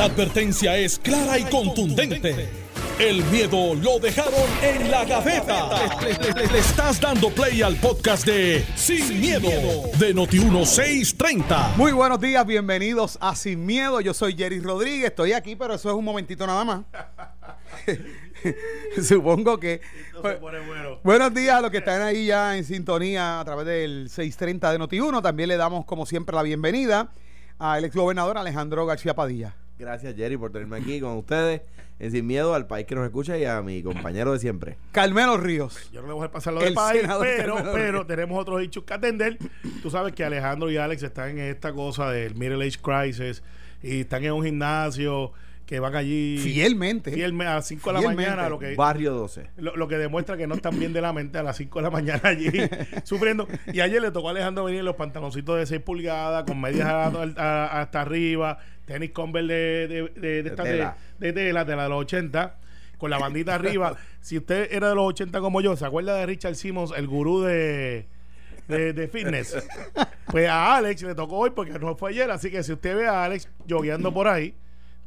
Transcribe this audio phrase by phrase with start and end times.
[0.00, 2.48] La advertencia es clara y contundente.
[2.98, 5.68] El miedo lo dejaron en la gaveta.
[6.00, 9.50] Le, le- le- le estás dando play al podcast de Sin, miedo,
[9.98, 11.76] de Noti1630.
[11.76, 14.00] Muy buenos días, bienvenidos a Sin Miedo.
[14.00, 16.80] Yo soy Jerry Rodríguez, estoy aquí, pero eso es un momentito nada más.
[19.06, 19.82] Supongo que.
[21.04, 24.78] Buenos días a los que están ahí ya en sintonía a través del 630 de
[24.78, 25.20] Noti1.
[25.20, 27.10] También le damos, como siempre, la bienvenida
[27.58, 29.56] al exgobernador Alejandro García Padilla.
[29.80, 31.62] Gracias, Jerry, por tenerme aquí con ustedes
[31.98, 34.76] en Sin Miedo al país que nos escucha y a mi compañero de siempre.
[34.92, 35.90] Carmelo Ríos.
[35.90, 38.06] Yo no le voy a pasar lo del país, pero, Carmelo pero Ríos.
[38.06, 39.38] tenemos otros hechos que atender.
[39.82, 43.42] Tú sabes que Alejandro y Alex están en esta cosa del Middle Age Crisis
[43.82, 45.32] y están en un gimnasio
[45.66, 47.12] que van allí Fielmente.
[47.12, 48.28] fielme- a las 5 de la Fielmente.
[48.30, 49.50] mañana, lo que, Barrio 12.
[49.56, 51.82] lo, lo que demuestra que no están bien de la mente a las 5 de
[51.84, 52.50] la mañana allí
[53.04, 53.46] sufriendo.
[53.72, 56.88] Y ayer le tocó a Alejandro venir en los pantaloncitos de 6 pulgadas, con medias
[56.88, 57.06] a-
[57.36, 58.58] a- hasta arriba,
[58.92, 60.96] tenis Converse de, de, de, de de- tela.
[61.18, 62.54] de tela, de la de los 80,
[62.98, 63.96] con la bandita arriba.
[64.20, 67.40] Si usted era de los 80 como yo, ¿se acuerda de Richard Simmons, el gurú
[67.40, 68.06] de,
[68.68, 69.56] de, de fitness?
[70.26, 73.08] Pues a Alex le tocó hoy porque no fue ayer, así que si usted ve
[73.08, 74.54] a Alex jogueando por ahí,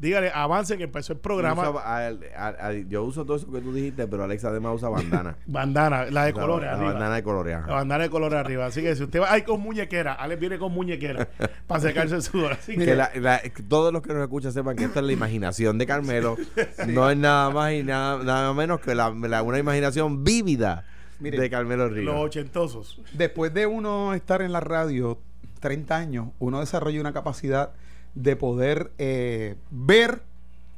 [0.03, 1.69] dígale, avance que empezó el programa.
[1.69, 4.89] Usa- a- a- a- yo uso todo eso que tú dijiste, pero Alex además usa
[4.89, 5.35] bandana.
[5.47, 6.91] Bandana, la de La- colores la, arriba.
[6.93, 7.55] bandana de colores.
[7.55, 7.67] ajá.
[7.67, 8.65] La bandana de color arriba.
[8.67, 10.13] Así que si usted va, ay, con muñequera.
[10.13, 11.27] Alex viene con muñequera
[11.67, 12.53] para secarse el sudor.
[12.53, 15.77] Así Que la- la- todos los que nos escuchan sepan que esto es la imaginación
[15.77, 16.37] de Carmelo.
[16.87, 20.85] No es nada más y nada, nada menos que la, la- una imaginación vívida
[21.19, 22.15] Mire, de Carmelo los Ríos.
[22.17, 23.01] ochentosos.
[23.13, 25.19] Después de uno estar en la radio
[25.61, 27.71] 30 años, uno desarrolla una capacidad
[28.16, 30.22] de poder eh, ver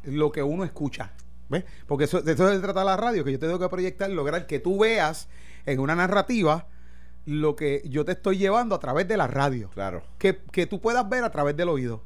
[0.04, 1.12] lo que uno escucha.
[1.50, 1.64] ¿Ves?
[1.88, 4.48] Porque eso, de eso se trata la radio, que yo te tengo que proyectar, lograr
[4.48, 5.28] que tú veas
[5.66, 6.68] en una narrativa
[7.26, 9.70] lo que yo te estoy llevando a través de la radio.
[9.74, 10.04] Claro.
[10.18, 12.02] Que, que tú puedas ver a través del oído.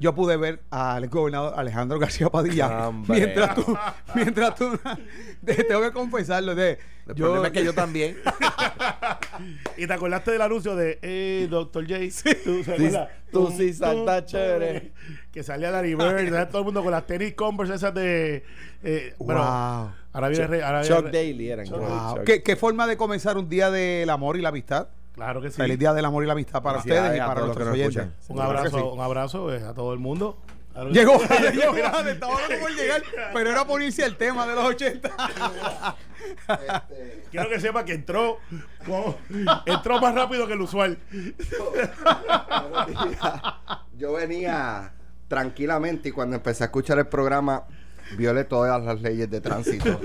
[0.00, 3.16] Yo pude ver al gobernador Alejandro García Padilla Hombre.
[3.16, 3.78] mientras tú,
[4.14, 4.78] mientras tú,
[5.40, 8.16] de- tengo que confesarlo, de, El problema es que yo también.
[9.76, 11.84] Y te acordaste del anuncio de eh, Dr.
[11.86, 11.98] J.
[12.44, 13.08] ¿Tú, se acuerdas?
[13.32, 14.92] tú sí saltas tum, chévere.
[15.32, 18.44] Que salía Larry Bird, todo el mundo con las tenis Converse esas de.
[18.82, 19.90] Eh, bueno, Wow.
[20.12, 20.46] ahora viene.
[20.46, 21.66] re- ahora viene Chuck Daly eran.
[21.68, 22.14] Wow.
[22.16, 22.24] Chuck.
[22.24, 24.88] ¿Qué, qué forma de comenzar un día del amor y la amistad?
[25.14, 25.56] Claro que sí.
[25.56, 27.66] Feliz día del amor y la amistad para ustedes y para todos los que nuestros
[27.66, 28.20] nos oyentes.
[28.20, 28.36] escuchan.
[28.36, 28.84] Un abrazo, sí.
[28.92, 30.38] un abrazo eh, a todo el mundo.
[30.72, 31.26] Claro Llegó, sí.
[31.54, 33.02] llegó, mira, estaba loco por llegar,
[33.32, 35.96] pero era ponerse el tema de los 80.
[37.30, 38.38] Quiero que sepa que entró
[38.84, 39.16] como-
[39.66, 40.98] entró más rápido que el usual.
[43.96, 44.92] Yo venía
[45.28, 47.64] tranquilamente y cuando empecé a escuchar el programa
[48.16, 50.00] violé todas las leyes de tránsito.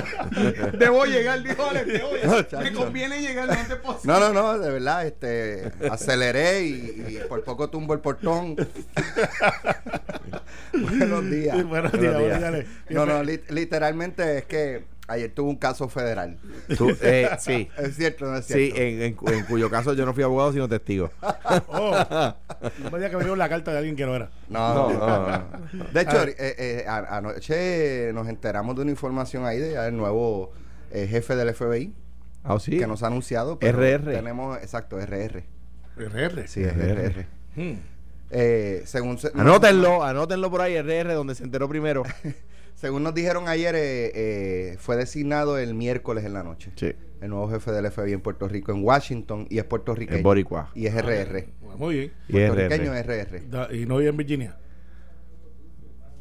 [0.78, 2.26] Debo llegar, dijo Alex, debo llegar.
[2.26, 2.74] No, Me chacho.
[2.78, 4.12] conviene llegar lo antes posible.
[4.12, 6.74] No, no, no, de verdad, este, aceleré y,
[7.08, 8.56] y por poco tumbo el portón.
[10.72, 11.64] Buenos días.
[11.64, 12.40] Buenos Buenos días, días.
[12.40, 12.66] buenos días.
[12.90, 16.38] No, no, lit- literalmente es que ayer tuve un caso federal.
[16.76, 17.68] Tú, eh, sí.
[17.78, 18.80] Es cierto, no es Sí, cierto.
[18.80, 21.10] en, en en cuyo caso yo no fui abogado sino testigo.
[21.68, 21.92] Oh,
[22.82, 24.30] no me digas que me dio la carta de alguien que no era.
[24.48, 25.28] No, No,
[25.72, 25.84] no.
[25.92, 30.52] De hecho, eh, eh, a- anoche nos enteramos de una información ahí del nuevo
[30.90, 31.92] eh, jefe del FBI
[32.44, 32.78] Ah, sí.
[32.78, 33.58] que nos ha anunciado.
[33.58, 34.12] pero RR.
[34.14, 35.44] Tenemos, exacto, RR.
[35.96, 36.48] RR.
[36.48, 37.06] Sí, RR.
[37.06, 37.26] RR.
[37.56, 37.78] Hmm.
[38.30, 42.02] Eh, según, se- Anótenlo, anótenlo por ahí, RR, donde se enteró primero.
[42.76, 46.70] según nos dijeron ayer, eh, eh, fue designado el miércoles en la noche.
[46.76, 46.94] Sí.
[47.20, 50.18] El nuevo jefe del FBI en Puerto Rico, en Washington, y es puertorriqueño.
[50.18, 50.70] En Boricua.
[50.74, 51.48] Y es RR.
[51.60, 52.12] Bueno, Muy bien.
[52.28, 53.20] Y Puertorriqueño RR.
[53.20, 53.40] es RR.
[53.50, 54.56] Da- Y no vive en Virginia.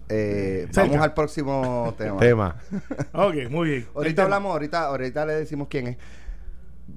[0.08, 2.20] Eh, vamos al próximo tema.
[2.20, 2.62] Tema.
[3.14, 3.88] Ok, muy bien.
[3.96, 5.98] Ahorita hablamos, ahorita, ahorita le decimos quién es.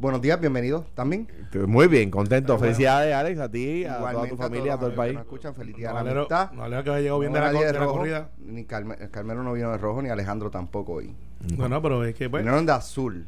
[0.01, 1.27] Buenos días, bienvenido también.
[1.67, 2.57] Muy bien, contento.
[2.57, 5.11] Felicidades, Alex, a ti, a toda tu familia, a todo el país.
[5.11, 6.53] que nos escuchan, de No la alero, amistad.
[6.53, 8.31] no que llegado bien de la, la rojo, corrida.
[8.39, 11.17] Ni Carme- Carmelo no vino de rojo, ni Alejandro tampoco hoy.
[11.57, 13.27] No, no, pero es que pues, Vinieron de azul.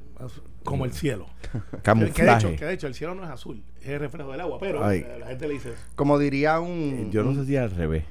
[0.62, 1.26] como el cielo.
[1.50, 2.56] Que, que de hecho, Camuflaje.
[2.56, 5.00] que de hecho el cielo no es azul, es el reflejo del agua, pero Ay.
[5.04, 5.78] eh, la gente le dice eso.
[5.96, 7.10] Como diría Eh, un...
[7.10, 8.04] Yo no sé si al revés.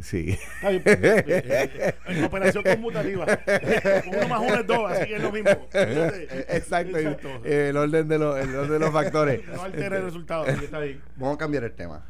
[0.00, 0.30] Sí.
[0.56, 0.82] Está bien.
[0.84, 3.26] Eh, eh, eh, En operación conmutativa.
[4.06, 5.50] Uno más uno es dos, así que es lo mismo.
[5.72, 6.98] Exacto.
[6.98, 9.40] el- El, orden de los, el orden de los factores.
[9.54, 11.00] No altera el resultado, está bien.
[11.16, 12.04] Vamos a cambiar el tema.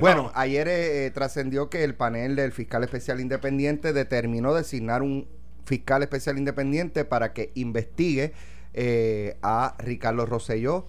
[0.00, 5.28] bueno, ayer eh, eh, trascendió que el panel del fiscal especial independiente determinó designar un
[5.66, 8.32] fiscal especial independiente para que investigue
[8.74, 10.86] eh, a Ricardo Rosselló,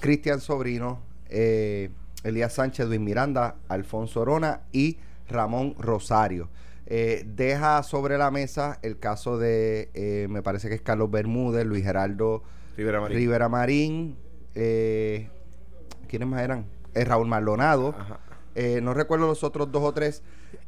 [0.00, 1.90] Cristian Sobrino, eh,
[2.24, 6.48] Elías Sánchez, Luis Miranda, Alfonso Orona y Ramón Rosario.
[6.86, 11.66] Eh, deja sobre la mesa el caso de, eh, me parece que es Carlos Bermúdez,
[11.66, 12.42] Luis Geraldo
[12.76, 13.16] Rivera Marín.
[13.18, 14.16] Rivera Marín,
[14.54, 15.28] eh,
[16.08, 16.64] ¿quiénes más eran?
[16.94, 17.94] Eh, Raúl Maldonado,
[18.54, 20.22] eh, no recuerdo los otros dos o tres,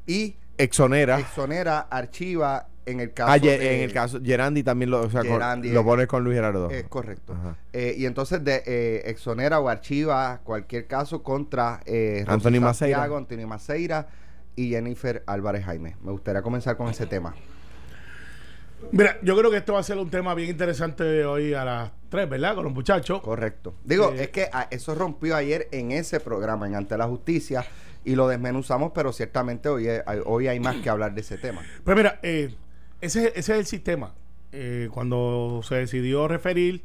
[0.06, 1.18] y Exonera.
[1.18, 5.22] exonera, archiva en el caso Ah, de- en el caso, Gerandi también lo, o sea,
[5.24, 6.68] con- lo pones con Luis Gerardo.
[6.70, 7.34] Es correcto.
[7.72, 12.98] Eh, y entonces de, eh, exonera o archiva cualquier caso contra eh, Anthony Maceira.
[12.98, 14.08] Santiago, Anthony Maceira
[14.60, 15.96] y Jennifer Álvarez Jaime.
[16.02, 17.34] Me gustaría comenzar con ese tema.
[18.92, 21.92] Mira, yo creo que esto va a ser un tema bien interesante hoy a las
[22.08, 22.54] 3, ¿verdad?
[22.54, 23.20] Con los muchachos.
[23.20, 23.74] Correcto.
[23.84, 27.64] Digo, Eh, es que ah, eso rompió ayer en ese programa, en Ante la Justicia,
[28.04, 31.62] y lo desmenuzamos, pero ciertamente hoy, hay- hoy hay más que hablar de ese tema.
[31.84, 32.54] Pues mira, eh,
[33.02, 34.14] ese, ese es el sistema.
[34.52, 36.82] Eh, cuando se decidió referir,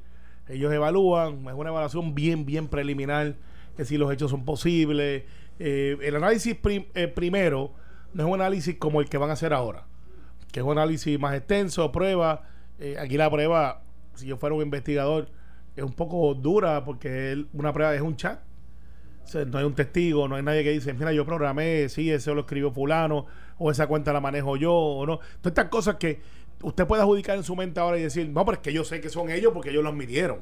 [0.50, 3.36] ellos evalúan, es una evaluación bien, bien preliminar,
[3.78, 5.24] que si los hechos son posibles.
[5.60, 7.74] Eh, el análisis eh, primero
[8.14, 9.86] no es un análisis como el que van a hacer ahora,
[10.52, 12.44] que es un análisis más extenso, prueba.
[12.80, 13.84] Eh, aquí la prueba,
[14.16, 15.30] si yo fuera un investigador,
[15.76, 18.40] es un poco dura porque una prueba es un chat.
[19.48, 22.42] No hay un testigo, no hay nadie que dice, mira, yo programé, sí, eso lo
[22.42, 23.26] escribió fulano,
[23.58, 25.18] o esa cuenta la manejo yo, o no.
[25.18, 26.22] Todas estas cosas que
[26.62, 29.02] usted puede adjudicar en su mente ahora y decir, no, pero es que yo sé
[29.02, 30.42] que son ellos porque ellos los midieron.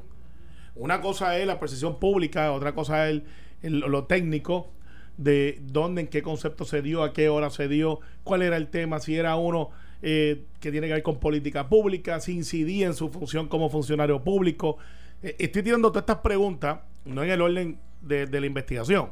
[0.74, 3.22] Una cosa es la percepción pública, otra cosa es
[3.62, 4.70] el- lo técnico
[5.16, 8.68] de dónde, en qué concepto se dio, a qué hora se dio, cuál era el
[8.68, 9.70] tema, si era uno
[10.02, 14.22] eh, que tiene que ver con política pública, si incidía en su función como funcionario
[14.22, 14.76] público.
[15.22, 19.10] Eh, estoy tirando todas estas preguntas, no en el orden de, la investigación,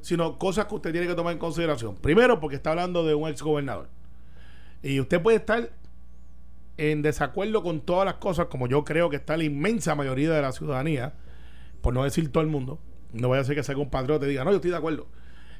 [0.00, 1.96] sino cosas que usted tiene que tomar en consideración.
[1.96, 3.88] Primero, porque está hablando de un ex gobernador.
[4.82, 5.70] Y usted puede estar
[6.76, 10.42] en desacuerdo con todas las cosas, como yo creo que está la inmensa mayoría de
[10.42, 11.14] la ciudadanía,
[11.80, 12.78] por no decir todo el mundo.
[13.12, 15.06] No vaya a ser que sea un patriota y diga, no, yo estoy de acuerdo.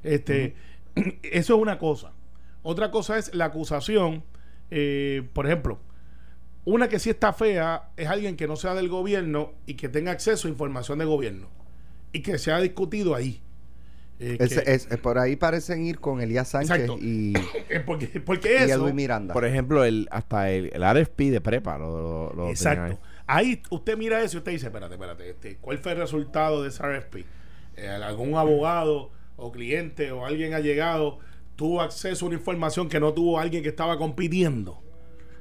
[0.04, 0.54] Este,
[1.22, 2.12] Eso es una cosa.
[2.62, 4.22] Otra cosa es la acusación,
[4.70, 5.78] eh, por ejemplo,
[6.64, 10.12] una que sí está fea es alguien que no sea del gobierno y que tenga
[10.12, 11.48] acceso a información de gobierno
[12.12, 13.42] y que se ha discutido ahí.
[14.20, 16.98] Eh, Es- que- es- por ahí parecen ir con Elías Sánchez Exacto.
[17.02, 17.34] y,
[17.86, 18.74] porque, porque y eso.
[18.84, 19.34] Edwin Miranda.
[19.34, 21.90] Por ejemplo, el, hasta el, el RFP de prepa lo,
[22.30, 22.98] lo- lo Exacto.
[23.26, 26.68] Ahí usted mira eso y usted dice, espérate, espérate, este, ¿cuál fue el resultado de
[26.68, 27.24] ese RFP?
[27.76, 31.18] Eh, ¿Algún abogado o cliente o alguien allegado
[31.56, 34.80] tuvo acceso a una información que no tuvo alguien que estaba compitiendo?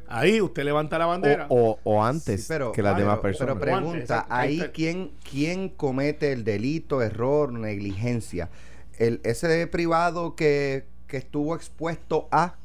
[0.07, 1.47] Ahí usted levanta la bandera.
[1.49, 3.55] O, o antes Sí, pero- que las ah, demás personas.
[3.59, 8.49] Pero pregunta, ahí quién, quién comete el delito, error, negligencia.
[8.99, 12.55] El, ese privado que, que estuvo expuesto a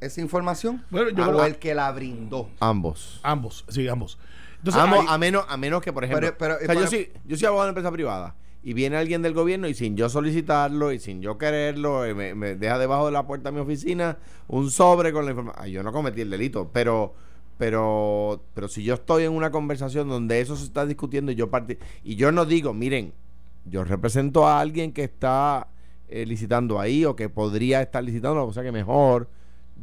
[0.00, 2.50] esa información Bueno, yo creo- o el que la brindó.
[2.60, 3.20] ambos.
[3.22, 4.18] ambos, sí, ambos.
[4.58, 6.80] Entonces, Ambos, ahí- a, menos, a menos que, por ejemplo, Pero- pero- o sea, pero-
[6.80, 9.96] yo, soy, yo soy abogado de empresa privada y viene alguien del gobierno y sin
[9.96, 13.60] yo solicitarlo y sin yo quererlo, eh, me, deja debajo de la puerta de mi
[13.60, 14.18] oficina
[14.48, 15.68] un sobre con la información.
[15.68, 17.14] Yo no cometí el delito, pero
[17.56, 21.50] pero pero si yo estoy en una conversación donde eso se está discutiendo y yo
[21.50, 23.12] parte y yo no digo, miren,
[23.64, 25.68] yo represento a alguien que está
[26.08, 29.28] eh, licitando ahí o que podría estar licitando, o sea que mejor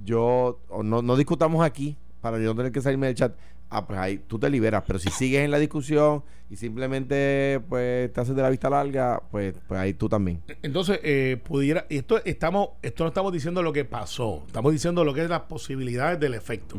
[0.03, 3.35] yo o no, no discutamos aquí para yo no tener que salirme del chat.
[3.69, 8.13] Ah, pues ahí tú te liberas, pero si sigues en la discusión y simplemente pues
[8.13, 10.41] te haces de la vista larga, pues, pues ahí tú también.
[10.61, 15.03] Entonces, eh, pudiera, y esto estamos, esto no estamos diciendo lo que pasó, estamos diciendo
[15.03, 16.77] lo que es las posibilidades del efecto.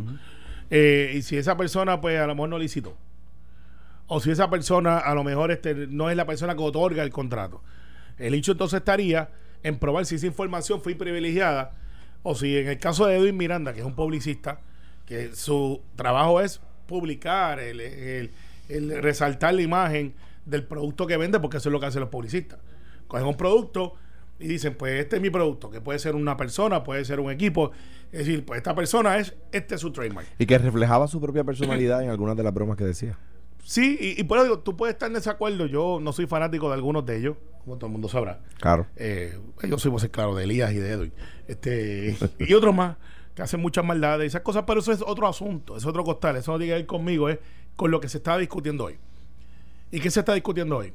[0.71, 2.97] Eh, y si esa persona, pues a lo mejor no licitó.
[4.07, 7.11] O si esa persona a lo mejor este, no es la persona que otorga el
[7.11, 7.63] contrato.
[8.19, 9.31] El hecho entonces estaría
[9.63, 11.75] en probar si esa información fue privilegiada
[12.23, 14.61] o si en el caso de Edwin Miranda, que es un publicista,
[15.07, 18.31] que su trabajo es publicar, el, el-
[18.69, 20.15] el resaltar la imagen
[20.45, 22.59] del producto que vende, porque eso es lo que hacen los publicistas.
[23.07, 23.95] Cogen un producto
[24.41, 27.31] y dicen, pues este es mi producto, que puede ser una persona, puede ser un
[27.31, 27.71] equipo.
[28.13, 30.27] Es decir, pues esta persona es, este es su trademark.
[30.39, 33.17] Y que reflejaba su propia personalidad en algunas de las bromas que decía.
[33.65, 35.67] Sí, y, y por eso digo, tú puedes estar en desacuerdo.
[35.67, 38.41] Yo no soy fanático de algunos de ellos, como todo el mundo sabrá.
[38.61, 38.87] Claro.
[38.97, 39.39] Eh,
[39.69, 41.13] yo soy, pues, claro, de Elías y de Edwin.
[41.49, 42.97] Este, y otros más
[43.37, 46.37] que hacen muchas maldades y esas cosas, pero eso es otro asunto, es otro costal.
[46.37, 47.39] Eso no tiene que ver conmigo, es
[47.77, 48.97] con lo que se está discutiendo hoy.
[49.93, 50.95] ¿Y qué se está discutiendo hoy?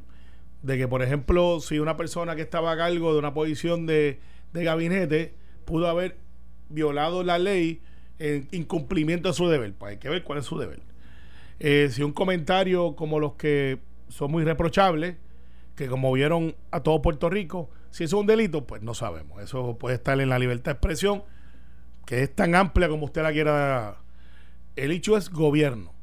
[0.64, 4.20] De que, por ejemplo, si una persona que estaba a cargo de una posición de,
[4.54, 6.18] de gabinete pudo haber
[6.70, 7.84] violado la ley
[8.18, 10.82] en incumplimiento de su deber, pues hay que ver cuál es su deber.
[11.60, 13.78] Eh, si un comentario como los que
[14.10, 15.16] son muy reprochables,
[15.76, 19.44] que como vieron a todo Puerto Rico, si eso es un delito, pues no sabemos.
[19.44, 21.24] Eso puede estar en la libertad de expresión,
[22.12, 23.96] que es tan amplia como usted la quiera.
[24.76, 25.94] El hecho es gobierno.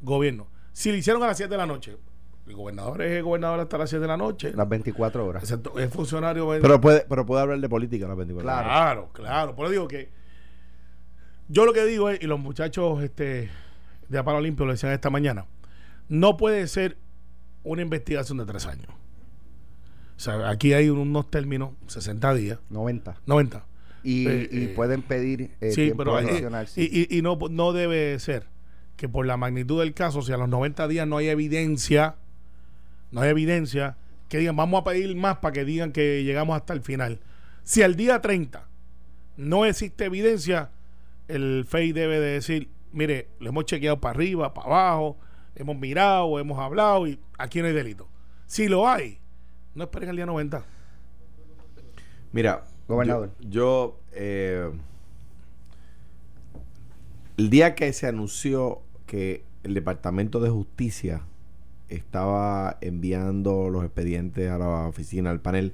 [0.00, 0.48] Gobierno.
[0.72, 1.96] Si lo hicieron a las 7 de la noche,
[2.48, 4.52] el gobernador es el gobernador hasta las 7 de la noche.
[4.52, 5.44] Las 24 horas.
[5.44, 6.48] Excepto- Es funcionario.
[6.60, 8.66] Pero puede, pero puede hablar de política a las 24 Claro.
[8.66, 8.82] horas.
[8.82, 9.54] Claro, claro.
[9.54, 10.10] Por eso digo que
[11.46, 13.48] yo lo que digo es, y los muchachos este,
[14.08, 15.46] de Aparo Limpio lo decían esta mañana,
[16.08, 16.96] no puede ser
[17.62, 18.88] una investigación de tres años.
[20.16, 23.20] O sea, aquí hay unos términos, 60 días, 90.
[23.24, 23.64] 90.
[24.08, 26.66] Y, Eh, y eh, pueden pedir eh, sí, tiempo pero eh, adicional.
[26.66, 26.88] sí.
[26.90, 28.46] y, y- y no, no debe ser
[28.96, 32.16] que por la magnitud del caso, si a los 90 días no hay evidencia,
[33.10, 33.96] no hay evidencia,
[34.28, 37.20] que digan, vamos a pedir más para que digan que llegamos hasta el final.
[37.64, 38.66] Si al día 30
[39.36, 40.70] no existe evidencia,
[41.28, 45.18] el FEI debe de decir, mire, lo hemos chequeado para arriba, para abajo,
[45.54, 48.08] hemos mirado, hemos hablado y aquí no hay delito.
[48.46, 49.18] Si lo hay,
[49.74, 50.64] no esperen el día 90.
[52.32, 53.30] Mira, Gobernador.
[53.40, 54.70] Yo, yo, eh,
[57.36, 61.22] el día que se anunció que el Departamento de Justicia
[61.88, 65.72] estaba enviando los expedientes a la oficina, al panel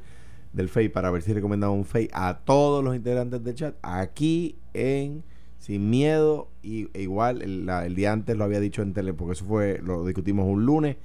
[0.52, 4.56] del FEI para ver si recomendaba un FEI a todos los integrantes del chat, aquí
[4.72, 5.24] en
[5.58, 9.14] Sin Miedo, y, e igual el, la- el día antes lo había dicho en Tele,
[9.14, 10.96] porque eso fue, lo discutimos un lunes,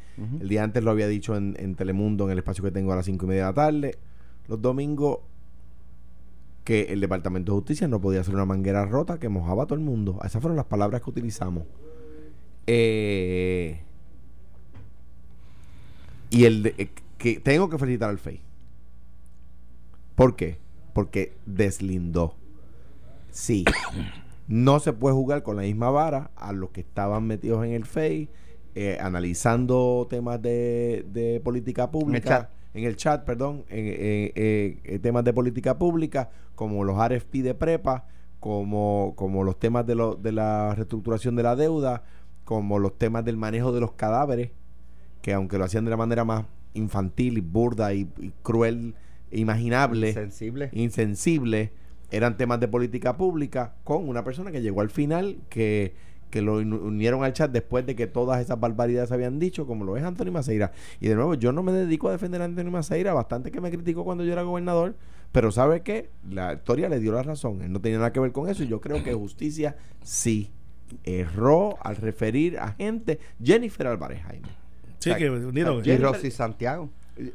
[0.41, 2.97] el día antes lo había dicho en, en Telemundo, en el espacio que tengo a
[2.97, 3.95] las cinco y media de la tarde.
[4.49, 5.19] Los domingos
[6.63, 9.75] que el Departamento de Justicia no podía hacer una manguera rota que mojaba a todo
[9.79, 10.19] el mundo.
[10.23, 11.63] Esas fueron las palabras que utilizamos.
[12.67, 13.81] Eh,
[16.29, 18.41] y el de- eh, que tengo que felicitar al FEI.
[20.15, 20.57] ¿Por qué?
[20.93, 22.35] Porque deslindó.
[23.31, 23.65] Sí.
[24.51, 27.85] No se puede jugar con la misma vara a los que estaban metidos en el
[27.85, 28.29] FEI,
[28.73, 32.49] eh, analizando temas de, de política pública.
[32.73, 37.55] En el chat, perdón, en, en- en temas de política pública, como los RFP de
[37.55, 38.05] prepa,
[38.39, 42.03] como, como los temas de, lo- de la reestructuración de la deuda,
[42.45, 44.51] como los temas del manejo de los cadáveres,
[45.21, 48.95] que aunque lo hacían de la manera más infantil y burda y, y cruel
[49.31, 50.69] imaginable, Sensible.
[50.71, 51.71] insensible,
[52.11, 55.93] eran temas de política pública con una persona que llegó al final, que,
[56.29, 59.97] que lo unieron al chat después de que todas esas barbaridades habían dicho, como lo
[59.97, 60.71] es Anthony Maceira.
[60.99, 63.71] Y de nuevo, yo no me dedico a defender a Anthony Maceira, bastante que me
[63.71, 64.95] criticó cuando yo era gobernador,
[65.31, 66.09] pero ¿sabe qué?
[66.29, 68.67] La historia le dio la razón, él no tenía nada que ver con eso y
[68.67, 70.51] yo creo que justicia sí
[71.03, 74.47] erró al referir a gente, Jennifer Álvarez Jaime.
[74.99, 76.89] Sí, O sea, que, o Y Rosy Santiago.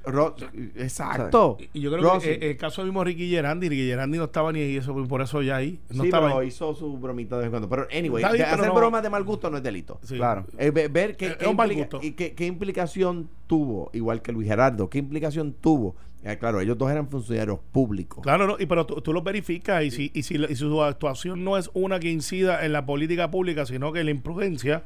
[0.06, 0.34] Ro-
[0.76, 1.58] exacto.
[1.72, 4.76] Y yo creo que el caso mismo Ricky Gerandi, Ricky Gerandi no estaba ni ahí,
[4.76, 5.78] eso por eso ya ahí.
[5.90, 6.48] No sí, estaba pero ahí.
[6.48, 7.68] hizo su bromita de vez en cuando.
[7.68, 9.98] Pero, anyway, pero hacer no- bromas de mal gusto no es delito.
[10.02, 10.16] Sí.
[10.16, 10.46] Claro.
[10.58, 15.52] Eh, ve- ver qué, Eh, qué implica- implicación tuvo, igual que Luis Gerardo, qué implicación
[15.60, 15.96] tuvo.
[16.22, 18.22] Eh, claro, ellos dos eran funcionarios públicos.
[18.22, 21.44] Claro, no, y pero tú, tú lo verificas y si, y si y su actuación
[21.44, 24.84] no es una que incida en la política pública, sino que en la imprudencia,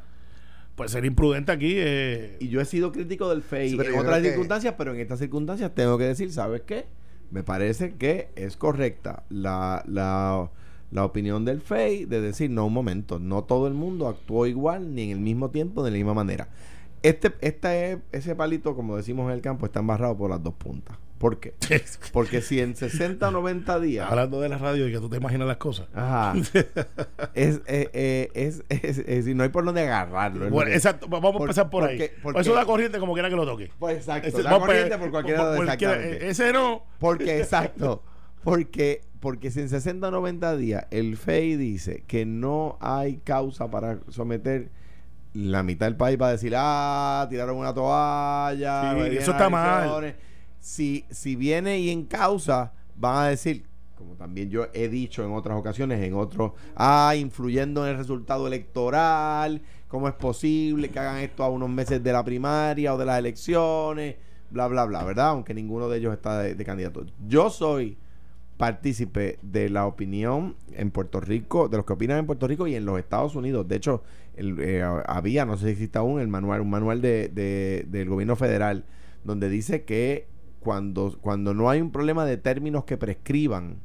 [0.79, 4.23] pues ser imprudente aquí eh, Y yo he sido crítico del FEI Sí, en otras
[4.23, 6.87] que- circunstancias, pero en estas circunstancias tengo que decir, ¿sabes qué?
[7.31, 10.51] Me parece que es correcta la, la,
[10.91, 14.95] la opinión del FEI de decir, no, un momento, no todo el mundo actuó igual,
[14.95, 16.49] ni en el mismo tiempo, de la misma manera.
[17.03, 20.97] Este, este, ese palito, como decimos en el campo, está embarrado por las dos puntas.
[21.19, 21.55] ¿Por qué?
[22.13, 24.09] Porque si en 60 o 90 días...
[24.09, 25.89] hablando de la radio y que tú te imaginas las cosas.
[25.93, 26.35] Ajá.
[27.35, 30.49] es, eh, eh, es, es, es no hay por dónde agarrarlo.
[30.49, 31.99] Bueno, exacto, vamos a empezar por ahí.
[31.99, 33.71] porque- porque- eso da corriente como quiera que lo toque.
[33.79, 34.29] Pues exacto.
[34.29, 36.85] Ese- vamos, corriente pues, por cualquiera por- de eh, Ese no.
[36.99, 38.03] Porque, exacto.
[38.45, 43.69] Porque, porque si en 60 o 90 días el FEI dice que no hay causa
[43.69, 44.71] para someter
[45.35, 48.95] la mitad del país va a decir, ah, tiraron una toalla.
[48.95, 50.15] Sí, eso está mal.
[50.69, 51.07] Elecciones".
[51.07, 53.65] Si, si viene y en causa, van a decir,
[53.97, 58.47] como también yo he dicho en otras ocasiones, en otros, ah, influyendo en el resultado
[58.47, 63.05] electoral, ¿cómo es posible que hagan esto a unos meses de la primaria o de
[63.07, 64.17] las elecciones?
[64.51, 65.29] Bla, bla, bla, ¿verdad?
[65.31, 67.05] Aunque ninguno de ellos está de, de candidato.
[67.27, 67.99] Yo soy
[68.57, 72.75] partícipe de la opinión en Puerto Rico, de los que opinan en Puerto Rico y
[72.75, 73.69] en los Estados Unidos.
[73.69, 74.03] De hecho,
[74.37, 78.09] el, eh, había, no sé si existe aún, el manual, un manual de, de- del
[78.09, 78.85] gobierno federal,
[79.25, 80.27] donde dice que
[80.61, 83.77] cuando, cuando no hay un problema de términos que prescriban,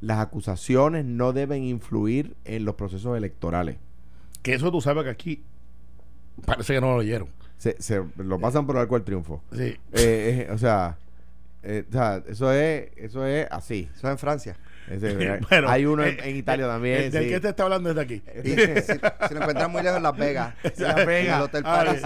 [0.00, 3.76] las acusaciones no deben influir en los procesos electorales.
[4.42, 5.42] Que eso tú sabes que aquí
[6.46, 7.28] parece que no lo oyeron.
[7.58, 9.42] Se, se lo pasan por el arco del triunfo.
[9.52, 9.58] Sí.
[9.62, 10.96] Eh, eh, o sea,
[11.62, 13.88] eh, o sea, eso es, eso es así.
[13.94, 14.56] Eso es en Francia.
[14.88, 16.96] Ese- Bueno, hay uno en, eh, en Italia eh, también.
[17.04, 17.28] el sí.
[17.28, 18.22] que te está hablando desde aquí.
[18.44, 18.92] Y si,
[19.28, 20.54] si lo encuentran muy lejos en Las Vegas.
[20.64, 21.28] En Las Vegas.
[21.28, 22.02] En el Hotel Paris.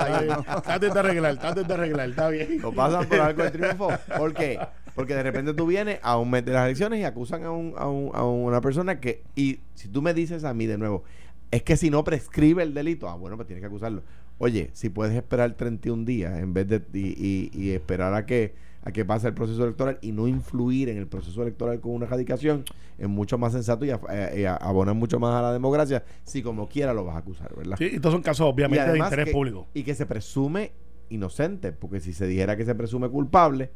[0.65, 2.61] Trate de arreglar, trate de arreglar, está bien.
[2.61, 3.89] Lo pasan por algo de triunfo.
[4.17, 4.59] ¿Por qué?
[4.95, 7.75] Porque de repente tú vienes a un mes de las elecciones y acusan a, un,
[7.77, 9.23] a, un- a una persona que.
[9.35, 11.03] Y si tú me dices a mí de nuevo,
[11.51, 14.03] es que si no prescribe el delito, ah, bueno, pues tienes que acusarlo.
[14.39, 16.83] Oye, si puedes esperar 31 días en vez de.
[16.93, 18.55] Y, y- y esperar a que
[18.87, 22.05] a que pase el proceso electoral y no influir en el proceso electoral con una
[22.05, 22.65] erradicación
[22.99, 26.05] es mucho más sensato y, a- eh, y a- abona mucho más a la democracia
[26.25, 27.77] si como quiera lo vas a acusar, ¿verdad?
[27.79, 29.67] Sí, estos son casos Y obviamente de interés que- público.
[29.73, 30.73] Y que se presume
[31.09, 33.71] inocente, porque si se dijera que se presume culpable,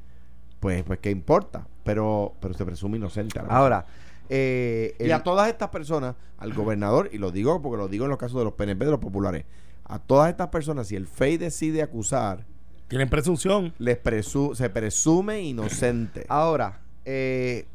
[0.61, 3.39] pues, pues qué importa, pero, pero se presume inocente.
[3.39, 3.87] a la Ahora,
[4.29, 8.11] eh, y a todas estas personas, al gobernador, y lo digo porque lo digo en
[8.11, 9.45] los casos de los PNP, de los populares,
[9.85, 12.45] a todas estas personas, si el FEI decide acusar,
[12.89, 13.75] Tienen presunción.
[13.79, 16.25] les presu- se presume inocente.
[16.29, 17.67] Ahora, eh,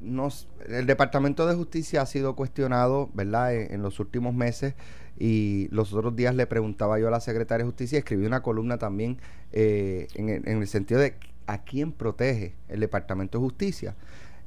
[0.00, 4.74] nos, el Departamento de Justicia ha sido cuestionado, ¿verdad?, en, en los últimos meses.
[5.18, 8.78] Y los otros días le preguntaba yo a la secretaria de Justicia, escribí una columna
[8.78, 9.18] también
[9.52, 11.14] eh, en el sentido de
[11.46, 13.94] a quién protege el Departamento de Justicia.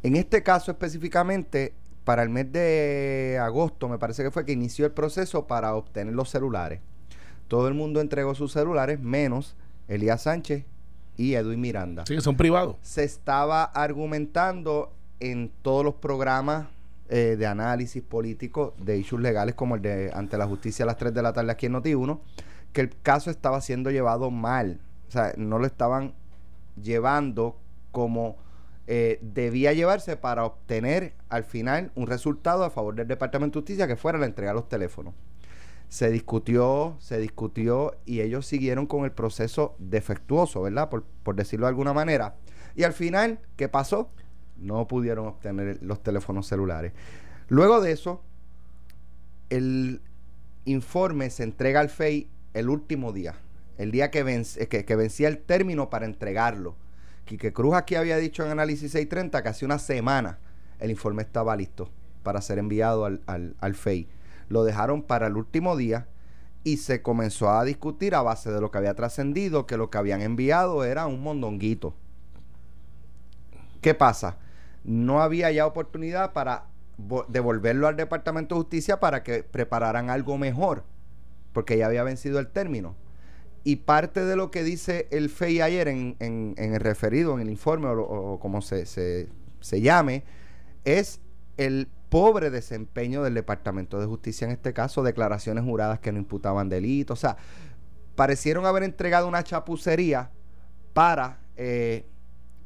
[0.03, 4.85] En este caso específicamente, para el mes de agosto, me parece que fue que inició
[4.85, 6.81] el proceso para obtener los celulares.
[7.47, 9.55] Todo el mundo entregó sus celulares, menos
[9.87, 10.65] Elías Sánchez
[11.17, 12.05] y Edwin Miranda.
[12.07, 12.77] Sí, son privados.
[12.81, 16.67] se estaba argumentando en todos los programas
[17.09, 20.97] eh, de análisis político de issues legales como el de ante la justicia a las
[20.97, 22.19] 3 de la tarde aquí en Noti1
[22.73, 24.81] que el caso estaba siendo llevado mal.
[25.07, 26.13] O sea no lo estaban
[26.81, 27.57] llevando
[27.91, 28.37] como
[28.87, 33.87] eh, debía llevarse para obtener al final un resultado a favor del Departamento de Justicia
[33.87, 35.13] que fuera la entrega de los teléfonos
[35.95, 40.89] se discutió, se discutió y ellos siguieron con el proceso defectuoso, ¿verdad?
[40.89, 42.35] Por, por decirlo de alguna manera.
[42.75, 44.09] Y al final, ¿qué pasó?
[44.57, 46.91] No pudieron obtener los teléfonos celulares.
[47.47, 48.21] Luego de eso,
[49.49, 50.01] el
[50.65, 53.35] informe se entrega al FEI el último día,
[53.77, 56.75] el día que, venc- que, que vencía el término para entregarlo.
[57.23, 60.39] Quique Cruz aquí había dicho en Análisis 630 que hace una semana
[60.79, 61.89] el informe estaba listo
[62.21, 64.09] para ser enviado al FEI.
[64.49, 66.07] Lo dejaron para el último día
[66.63, 69.97] y se comenzó a discutir a base de lo que había trascendido, que lo que
[69.97, 71.93] habían enviado era un mondonguito.
[73.81, 74.37] ¿Qué pasa?
[74.83, 76.65] No había ya oportunidad para
[76.97, 80.83] vo- devolverlo al Departamento de Justicia para que prepararan algo mejor,
[81.53, 82.95] porque ya había vencido el término.
[83.63, 86.15] Y parte de lo que dice el FEI ayer en,
[86.57, 89.27] el referido, en el informe, o, como se
[89.71, 90.23] llame,
[90.83, 91.19] es
[91.57, 96.69] el pobre desempeño del Departamento de Justicia en este caso, declaraciones juradas que no imputaban
[96.69, 97.37] delitos, o sea,
[98.15, 100.29] parecieron haber entregado una chapucería
[100.93, 102.05] para eh,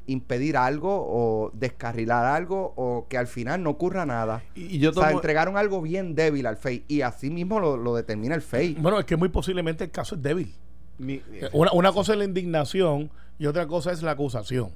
[0.06, 4.42] impedir algo o descarrilar algo o que al final no ocurra nada.
[4.54, 7.76] Y, y yo O sea, entregaron algo bien débil al FEI y así mismo lo,
[7.76, 8.74] lo determina el FEI.
[8.74, 10.54] Bueno, es que muy posiblemente el caso es débil.
[10.98, 11.22] mi-
[11.52, 14.70] Una, una cosa es la indignación y otra cosa es la acusación.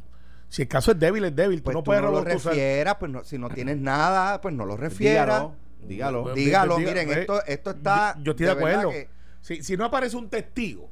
[0.49, 1.59] Si el caso es débil, es débil.
[1.61, 4.55] Tú Pues no tú puedes no lo refieras, pues no, si no tienes nada, pues
[4.55, 5.43] no lo refieras.
[5.87, 6.35] dígalo, dígalo.
[6.35, 8.17] Dígalo, diga- miren, pues, esto, esto está...
[8.23, 8.91] Yo, estoy de, acuerdo.
[8.91, 9.09] que-
[9.41, 10.91] Si, si no aparece un testigo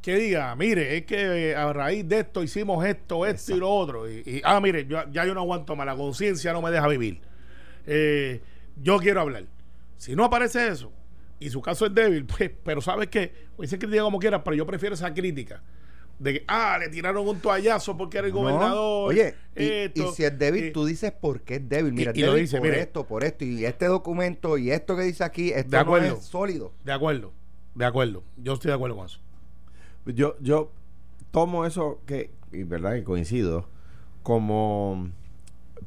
[0.00, 3.68] que diga, mire, es que eh, a raíz de esto hicimos esto, esto y lo
[3.70, 4.08] otro.
[4.10, 6.86] Y, y, ah, mire, yo- ya yo no aguanto más, la conciencia no me deja
[6.88, 7.20] vivir.
[7.86, 8.40] Eh,
[8.80, 9.44] yo quiero hablar.
[9.96, 10.92] Si no aparece eso
[11.38, 14.54] y su caso es débil, pues, pero sabes que, pues se critica como quiera, pero
[14.56, 15.62] yo prefiero esa crítica.
[16.20, 18.40] De que, ah, le tiraron un toallazo porque era el No.
[18.40, 19.08] gobernador.
[19.08, 21.94] Oye, y, esto, y si es débil, y- tú dices por qué es débil.
[21.94, 22.80] Mira, y- es lo dice, por mire.
[22.82, 26.16] esto, por esto, y este documento, y esto que dice aquí, esto De no acuerdo.
[26.18, 26.72] es sólido.
[26.84, 27.32] De acuerdo,
[27.74, 28.22] de acuerdo.
[28.36, 29.18] Yo estoy de acuerdo con eso.
[30.06, 30.70] yo, yo
[31.30, 33.66] tomo eso que, y verdad que coincido,
[34.22, 35.08] como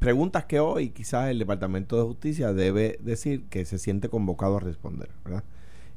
[0.00, 4.60] preguntas que hoy quizás el Departamento de Justicia debe decir que se siente convocado a
[4.60, 5.44] responder, ¿verdad?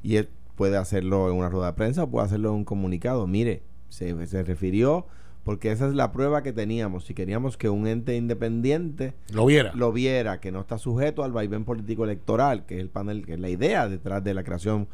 [0.02, 3.26] Y él puede hacerlo en una rueda de prensa o puede hacerlo en un comunicado.
[3.26, 5.06] Mire, se, se refirió
[5.44, 7.06] porque esa es la prueba que teníamos.
[7.06, 9.72] Si queríamos que un ente independiente Lo viera.
[9.74, 13.34] lo viera, que no está sujeto al vaivén político electoral, que es el panel, que
[13.34, 14.88] es la idea detrás de la creación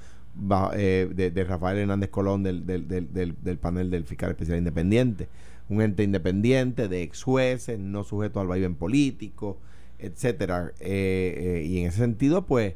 [0.76, 4.58] eh, de, de Rafael Hernández Colón del, del, del, del- del panel del fiscal especial
[4.58, 5.28] independiente.
[5.68, 9.58] Un ente independiente de ex jueces, no sujeto al vaivén político,
[9.98, 10.72] etcétera.
[10.80, 12.74] Eh, eh, y en ese sentido, pues,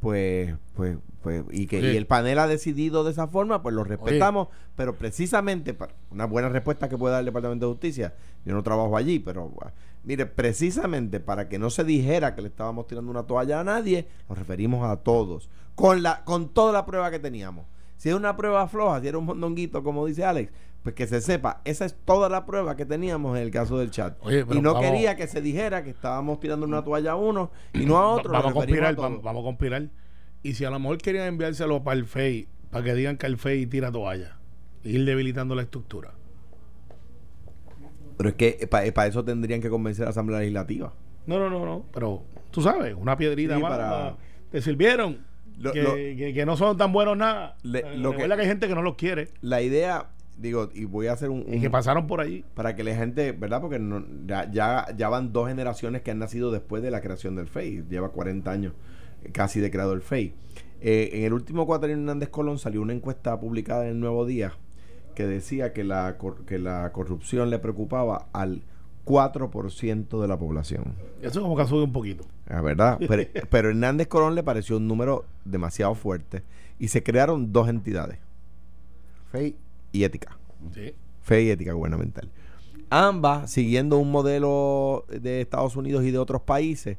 [0.00, 3.84] pues, pues, pues, y que y el panel ha decidido de esa forma, pues lo
[3.84, 8.14] respetamos, pero precisamente para una buena respuesta que puede dar el Departamento de Justicia,
[8.46, 12.48] yo no trabajo allí, pero ah, mire, precisamente para que no se dijera que le
[12.48, 16.86] estábamos tirando una toalla a nadie, nos referimos a todos, con la, con toda la
[16.86, 17.66] prueba que teníamos.
[17.98, 20.50] Si es una prueba floja, si era un mondonguito, como dice Alex,
[20.82, 23.90] pues que se sepa, esa es toda la prueba que teníamos en el caso del
[23.90, 24.16] chat.
[24.22, 27.50] Oye, y no vamos- quería que se dijera que estábamos tirando una toalla a uno
[27.74, 28.32] y no a otro.
[28.32, 29.88] vamos a conspirar, vamos, vamos a conspirar.
[30.42, 33.36] Y si a lo mejor querían enviárselo para el FEI, para que digan que el
[33.36, 34.36] FEI tira toalla,
[34.82, 36.12] e ir debilitando la estructura.
[38.16, 40.92] Pero es que para eso tendrían que convencer a la Asamblea Legislativa.
[41.26, 41.84] No, no, no, no.
[41.92, 43.70] Pero tú sabes, una piedrita Sí, más.
[43.70, 44.12] para- más.
[44.50, 45.26] Te sirvieron.
[45.58, 47.56] Lo- que, lo- que- que no son tan buenos nada.
[47.62, 50.06] Le- Eh, lo que- que hay gente que no los quiere La idea,
[50.40, 51.44] digo, y voy a hacer un...
[51.46, 52.44] y que pasaron por allí.
[52.54, 53.60] para que la gente, ¿verdad?
[53.60, 57.36] Porque no- ya, ya, ya van dos generaciones que han nacido después de la creación
[57.36, 57.84] del FEI.
[57.88, 58.72] Lleva 40 años
[59.22, 60.32] eh, casi de creado el FEI.
[60.80, 64.52] Eh, en el último cuatrienio Hernández Colón salió una encuesta publicada en el Nuevo Día
[65.14, 68.62] que decía que la, que la corrupción le preocupaba al
[69.04, 70.94] 4% de la población.
[71.20, 72.24] Eso como que sube un poquito.
[72.46, 72.98] La verdad.
[73.08, 76.42] Pero, pero Hernández Colón le pareció un número demasiado fuerte
[76.78, 78.18] y se crearon dos entidades,
[79.30, 79.54] Fey,
[79.92, 80.38] y ética.
[80.74, 80.94] Sí.
[81.22, 82.30] Fe y ética gubernamental.
[82.90, 86.98] Ambas siguiendo un modelo de Estados Unidos y de otros países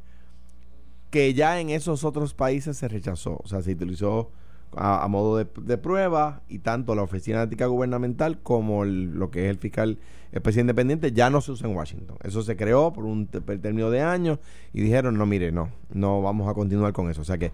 [1.10, 3.41] que ya en esos otros países se rechazó.
[3.43, 4.32] O sea, se utilizó
[4.75, 9.12] a, a modo de, de prueba y tanto la Oficina de Ética Gubernamental como el-
[9.15, 9.97] lo que es el fiscal
[10.32, 12.17] especial independiente ya no se usa en Washington.
[12.23, 14.39] Eso se creó por un término de años
[14.73, 17.21] y dijeron, no, mire, no, no vamos a continuar con eso.
[17.21, 17.51] O sea que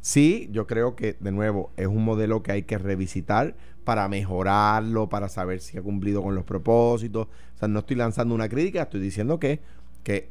[0.00, 5.08] Sí, yo creo que de nuevo es un modelo que hay que revisitar para mejorarlo,
[5.08, 7.28] para saber si ha cumplido con los propósitos.
[7.28, 9.60] O sea, no estoy lanzando una crítica, estoy diciendo que,
[10.02, 10.26] que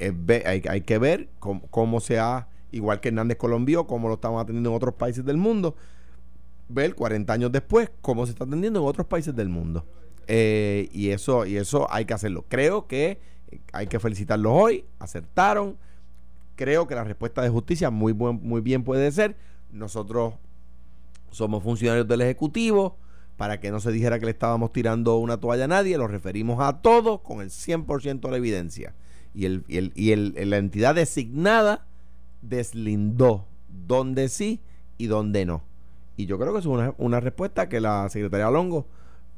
[0.46, 4.44] hay, hay que ver cómo, cómo se ha, igual que Hernández Colombió, cómo lo estamos
[4.44, 5.78] atendiendo en otros países del mundo,
[6.68, 9.86] ver 40 años después cómo se está atendiendo en otros países del mundo.
[10.28, 12.44] Eh, y eso y eso hay que hacerlo.
[12.50, 13.22] Creo que
[13.72, 15.78] hay que felicitarlos hoy, acertaron.
[16.58, 19.38] Creo que la respuesta de justicia muy buen, muy bien puede ser.
[19.72, 20.34] Nosotros
[21.32, 22.98] somos funcionarios del Ejecutivo.
[23.38, 26.60] Para que no se dijera que le estábamos tirando una toalla a nadie, lo referimos
[26.62, 28.94] a todos con el 100% de la evidencia.
[29.34, 31.86] Y, el, y, el, y el- la entidad designada
[32.42, 33.46] deslindó
[33.88, 34.62] donde sí
[34.98, 35.64] y donde no.
[36.18, 38.88] Y yo creo que es una, una respuesta que la secretaria Longo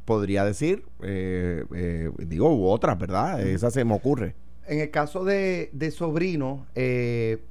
[0.05, 3.41] podría decir, eh, eh, digo, u otras, ¿verdad?
[3.41, 4.35] Esa se me ocurre.
[4.67, 7.41] En el caso de, de Sobrino, eh,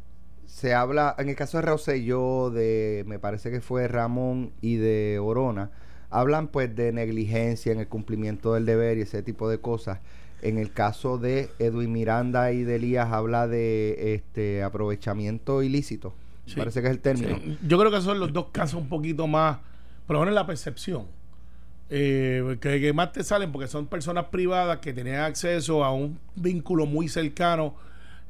[0.47, 5.19] se habla, en el caso de Rosselló, de, me parece que fue Ramón y de
[5.21, 5.71] Orona,
[6.11, 10.01] hablan pues de negligencia en el cumplimiento del deber y ese tipo de cosas.
[10.43, 16.15] En el caso de Edwin Miranda y de Elías habla de este aprovechamiento ilícito.
[16.45, 16.57] Sí.
[16.57, 17.37] Parece que es el término.
[17.37, 19.59] Sí, Yo creo que son los dos casos un poquito más,
[20.07, 21.07] pero ahora en la percepción,
[21.89, 26.19] eh, que, que más te salen porque son personas privadas que tenían acceso a un
[26.35, 27.75] vínculo muy cercano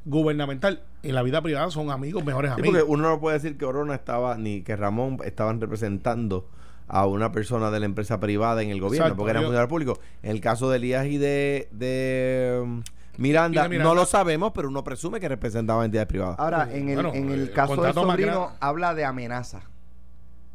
[0.05, 0.81] gubernamental.
[1.03, 2.79] En la vida privada son amigos, mejores Sí, amigos.
[2.79, 6.47] porque uno no puede decir que Orona estaba, ni que Ramón estaban representando
[6.87, 9.69] a una persona de la empresa privada en el gobierno, Exacto, porque eran yo- funcionarios
[9.69, 9.99] públicos.
[10.23, 12.81] En el caso de Elías y de, de um,
[13.17, 13.89] Miranda, Y de Miranda.
[13.89, 16.35] no lo sabemos, pero uno presume que representaba a entidades privadas.
[16.39, 19.61] Ahora, en el, Bueno, en el caso de contrato más Sobrino, habla de amenaza.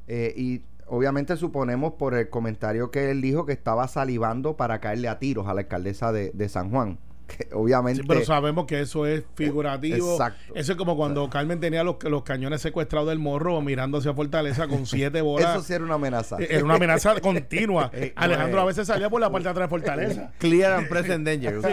[0.09, 5.09] Eh, y obviamente suponemos por el comentario que él dijo que estaba salivando para caerle
[5.09, 6.99] a tiros a la alcaldesa de, de San Juan.
[7.37, 8.03] Que obviamente.
[8.03, 10.13] Sí, pero sabemos que eso es figurativo.
[10.13, 10.53] Exacto.
[10.55, 14.69] Eso es como cuando Carmen tenía los, los cañones secuestrados del morro mirando hacia Fortaleza
[14.69, 15.57] con siete bolas.
[15.57, 16.37] eso sí era una amenaza.
[16.41, 17.91] Eh, Era una amenaza continua.
[17.95, 20.33] Eh, Alejandro a veces salía por la parte de atrás de Fortaleza.
[20.39, 21.61] Clear and present danger.
[21.63, 21.69] Sí,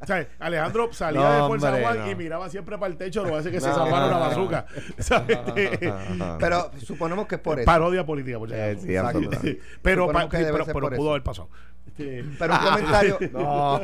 [0.00, 2.10] o sea, Alejandro salía No, de Fuerza hombre, Juan no.
[2.10, 3.74] y miraba siempre para el techo, lo hace que se No.
[3.74, 4.66] zafara una bazuca.
[4.98, 5.38] ¿sabes?
[6.40, 7.66] pero suponemos que es por eso.
[7.66, 9.58] Parodia política, por Eh, sí.
[9.82, 11.10] Pero, pa- que sí, debe pero, pero por pudo eso.
[11.10, 11.48] haber pasado.
[11.96, 13.80] Este, Pero un comentario, No.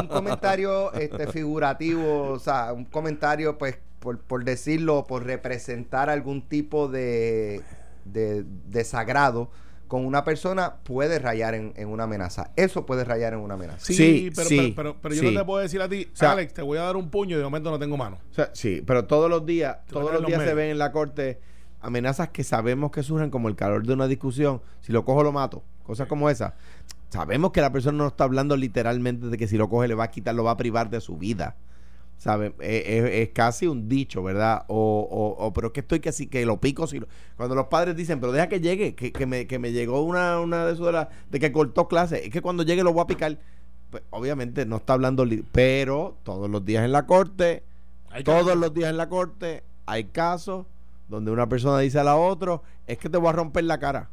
[0.00, 6.42] un comentario este, figurativo, o sea, un comentario, pues, por, por decirlo, por representar algún
[6.42, 7.62] tipo de,
[8.04, 9.50] de desagrado
[9.88, 12.50] con una persona, puede rayar en, en una amenaza.
[12.56, 13.80] Eso puede rayar en una amenaza.
[13.80, 15.30] Sí, Sí, pero, sí, pero, pero, pero yo sí.
[15.34, 17.36] no te puedo decir a ti, O sea- Alex, te voy a dar un puño
[17.36, 18.18] y de momento no tengo mano.
[18.30, 20.78] O sea, sí, pero todos los días, Te todos los los días se ven en
[20.78, 21.38] la corte
[21.80, 24.62] amenazas que sabemos que surgen como el calor de una discusión.
[24.80, 25.62] Si lo cojo, lo mato.
[25.82, 26.54] Cosas como esa.
[27.14, 30.02] Sabemos que la persona no está hablando literalmente de que si lo coge le va
[30.04, 31.54] a quitar, lo va a privar de su vida.
[32.18, 32.54] ¿Sabe?
[32.58, 34.64] Es, es- es casi un dicho, ¿verdad?
[34.66, 36.88] O, o, o, pero es que estoy que si que lo pico.
[36.88, 39.70] Si lo- cuando los padres dicen, pero deja que llegue, que, que me, que me
[39.70, 42.24] llegó una, una de eso de, la- de que cortó clase.
[42.24, 43.38] Es que cuando llegue lo voy a picar.
[43.90, 47.62] Pues, obviamente no está hablando, pero todos los días en la corte,
[48.10, 50.66] Hay todos los días en la corte hay casos
[51.08, 54.08] donde una persona dice a la otra, es que te voy a romper la cara.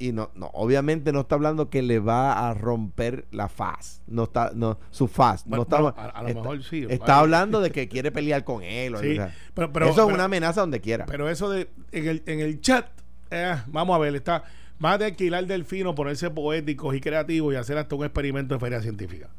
[0.00, 4.00] Y no, no, obviamente no está hablando que le va a romper la faz.
[4.06, 5.44] No está, no, su faz.
[5.44, 6.86] Bueno, no está, bueno, a- a lo está- mejor sí.
[6.88, 8.94] Está hablando de que quiere pelear con él.
[8.94, 11.04] o Sí, sea, pero, pero, eso pero- es una amenaza donde quiera.
[11.06, 12.86] Pero eso de en el, en el chat,
[13.32, 14.44] eh, vamos a ver, está
[14.78, 18.80] más de alquilar delfino, ponerse poéticos y creativos y hacer hasta un experimento de feria
[18.80, 19.30] científica.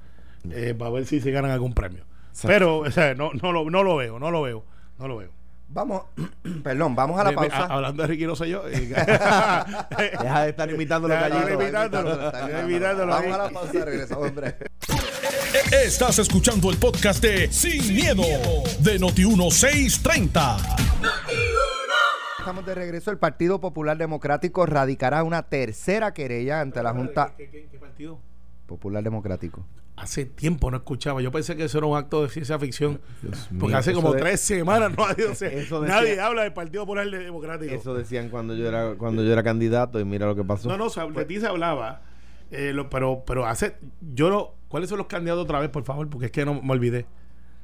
[0.51, 2.03] Eh, para ver si se ganan algún premio.
[2.43, 4.65] Pero, o sea, no, no, lo, no lo veo, no lo veo,
[4.97, 5.31] no lo veo.
[5.71, 6.03] Vamos,
[6.63, 7.65] perdón, vamos a la me- pausa.
[7.65, 8.67] hablando de Ricky Rosselló.
[8.69, 9.05] eh, Deja
[10.43, 11.07] de estar Está imitando.
[12.67, 13.07] imitándolo.
[13.13, 14.57] Vamos a la pausa, regresamos breve.
[15.71, 18.23] Estás escuchando el podcast de Sin, miedo,
[18.79, 20.57] de Noti1630.
[22.39, 23.11] Estamos de regreso.
[23.11, 28.19] El Partido Popular Democrático radicará una tercera querella ante la Junta ¿Qué, qué- qué partido?
[28.65, 29.63] Popular Democrático.
[30.01, 31.21] Hace tiempo no escuchaba.
[31.21, 33.01] Yo pensé que eso era un acto de ciencia ficción.
[33.21, 35.51] Dios Porque mío, hace como de- tres semanas no decía-
[35.87, 37.73] nadie habla del Partido Popular Democrático.
[37.73, 40.69] Eso decían cuando yo era cuando yo era candidato y mira lo que pasó.
[40.69, 42.01] No, no, se- de ti se hablaba.
[42.51, 43.75] Eh, lo- pero, pero hace.
[44.13, 44.51] Yo no.
[44.69, 46.09] ¿Cuáles son los candidatos otra vez, por favor?
[46.09, 47.05] Porque es que no me olvidé.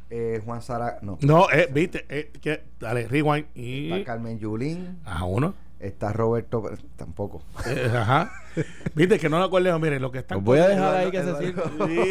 [0.09, 1.17] Eh, Juan Sara, no.
[1.21, 2.05] No, eh, viste.
[2.09, 3.45] Eh, que, dale, rewind.
[3.55, 3.91] Y.
[3.91, 5.53] Está Carmen Yulín, Ajá, uno.
[5.79, 6.63] está Roberto,
[6.95, 7.41] tampoco.
[7.65, 8.31] Eh, ajá.
[8.95, 9.77] Viste que no lo acuerdo.
[9.79, 10.37] Miren, lo que están.
[10.37, 11.63] Los voy a dejar ahí que se sirva.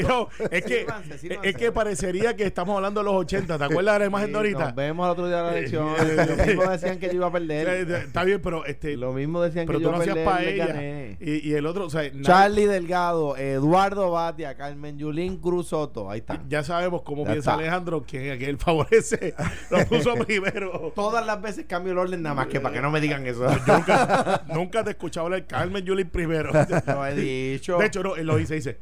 [0.09, 1.49] No, es que Sírvanse, sírvanse.
[1.49, 3.59] es que parecería que estamos hablando de los 80.
[3.59, 4.59] ¿Te acuerdas de la imagen de ahorita?
[4.67, 5.89] Nos vemos el otro día de la elección.
[6.05, 7.91] Eh, Lo mismo decían que yo iba a perder.
[7.91, 8.97] Está bien, pero este.
[8.97, 10.33] Lo mismo decían pero que tú yo no iba a hacías perder.
[10.35, 10.67] para le ella.
[10.67, 11.17] gané.
[11.21, 16.11] Y, y el otro, o sea, nadie- Charlie Delgado, Eduardo Batia, Carmen Yulín Cruz Soto.
[16.11, 16.41] Ahí está.
[16.49, 17.61] ya sabemos cómo Ya piensa está.
[17.63, 19.35] Alejandro, que, que él favorece.
[19.71, 20.93] Lo puso primero.
[20.95, 23.47] Todas las veces cambio el orden, nada más que para que no me digan eso.
[23.67, 26.34] Yo nunca, nunca te he escuchado hablar Carmen Yulín primero.
[26.87, 27.79] Lo he dicho.
[27.79, 28.79] De hecho, no, él lo dice, dice.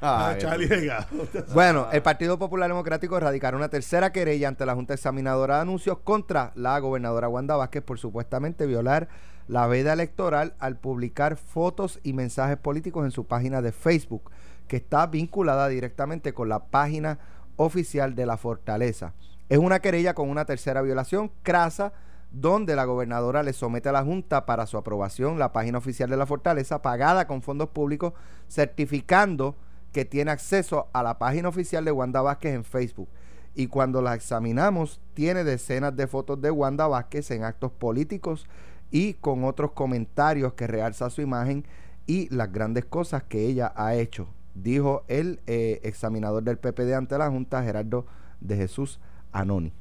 [0.00, 1.06] Ah, Delgado.
[1.54, 5.98] Bueno, el Partido Popular Democrático radicará una tercera querella ante la Junta Examinadora de Anuncios
[5.98, 9.08] contra la gobernadora Wanda Vázquez por supuestamente violar
[9.48, 14.30] la veda electoral al publicar fotos y mensajes políticos en su página de Facebook,
[14.66, 17.20] que está vinculada directamente con la página
[17.54, 19.14] oficial de la Fortaleza.
[19.48, 21.92] Es una querella con una tercera violación crasa
[22.40, 26.18] donde la gobernadora le somete a la Junta para su aprobación la página oficial de
[26.18, 28.12] la Fortaleza, pagada con fondos públicos,
[28.48, 29.56] certificando
[29.92, 33.08] que tiene acceso a la página oficial de Wanda Vázquez en Facebook.
[33.54, 38.46] Y cuando la examinamos, tiene decenas de fotos de Wanda Vázquez en actos políticos
[38.90, 41.64] y con otros comentarios que realza su imagen
[42.06, 47.16] y las grandes cosas que ella ha hecho, dijo el eh, examinador del PPD ante
[47.16, 48.04] la Junta, Gerardo
[48.40, 49.00] de Jesús
[49.32, 49.72] Anoni.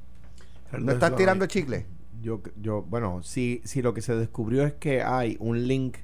[0.80, 1.86] ¿No estás tirando chicle?
[2.26, 5.98] Yo, yo, bueno, si, si lo que se descubrió es que hay un link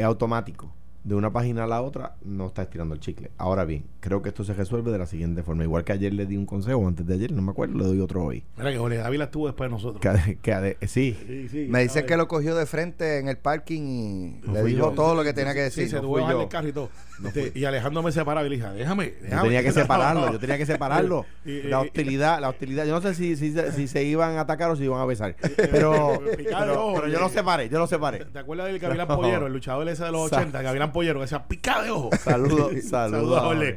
[0.00, 0.72] automático
[1.08, 3.30] de una página a la otra, no está estirando el chicle.
[3.38, 5.64] Ahora bien, creo que esto se resuelve de la siguiente forma.
[5.64, 8.00] Igual que ayer le di un consejo, antes de ayer, no me acuerdo, le doy
[8.00, 8.44] otro hoy.
[8.58, 10.00] Mira que Jorge Dávila estuvo después de nosotros.
[10.00, 13.82] Que, que sí, Sí, sí, Me dicen que lo cogió de frente en el parking
[13.82, 14.94] y No le dijo yo.
[14.94, 15.88] todo lo que tenía que Sí, decir.
[15.90, 16.90] se no tuvo del carro y todo.
[17.24, 20.32] Este, y Alejandro me separaba y le dije, déjame, yo tenía que No, separarlo, no.
[20.32, 21.24] yo tenía que separarlo.
[21.44, 22.84] Y- La hostilidad, la hostilidad.
[22.86, 25.34] Yo no sé si, si, si se iban a atacar o si iban a besar.
[25.56, 27.20] Pero, Picada de pero, yo eh.
[27.20, 28.24] lo separé, yo lo separé.
[28.26, 29.16] ¿Te acuerdas del Gavilán No.
[29.16, 32.10] Pollero, el luchador ese de los Sa- 80, Gavilán Pollero, que decía picada de ojo?
[32.20, 33.74] Saludos, Saludos.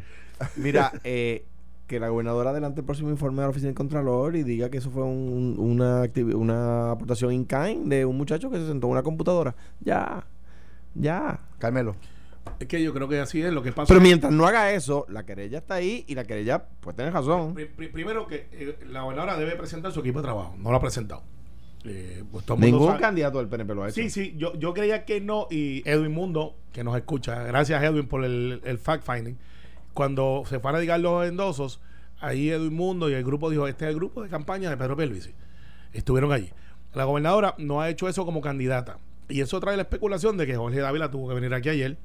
[0.55, 1.45] Mira, eh,
[1.87, 4.77] que la gobernadora adelante el próximo informe de la oficina del Contralor y diga que
[4.79, 6.03] eso fue un- una,
[6.35, 9.53] una aportación in kind de un muchacho que se sentó en una computadora.
[9.81, 10.25] Ya,
[10.95, 11.39] ya.
[11.59, 11.95] Carmelo.
[12.59, 13.87] Es que yo creo que así es lo que pasa.
[13.87, 17.53] Pero mientras no haga eso, la querella está ahí y la querella, pues tiene razón.
[17.53, 20.55] Pri- pri- primero que eh, la gobernadora debe presentar su equipo de trabajo.
[20.57, 21.21] No lo ha presentado.
[21.85, 23.95] Eh, pues todo mundo Ningún candidato del PNP lo ha hecho.
[23.95, 25.47] Sí, sí, yo, yo creía que no.
[25.49, 29.37] Y Edwin Mundo, que nos escucha, gracias Edwin por el, el fact-finding.
[29.93, 31.81] Cuando se fue a radicar los endosos,
[32.19, 34.95] ahí Edwin Mundo y el grupo dijo: Este es el grupo de campaña de Pedro
[34.95, 35.33] Pierluisi.
[35.93, 36.51] Estuvieron allí.
[36.93, 38.99] La gobernadora no ha hecho eso como candidata.
[39.29, 41.97] Y eso trae la especulación de que Jorge Dávila tuvo que venir aquí ayer.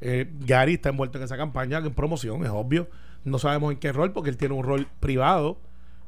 [0.00, 2.88] Eh, Gary está envuelto en esa campaña, en promoción, es obvio.
[3.24, 5.58] No sabemos en qué rol, porque él tiene un rol privado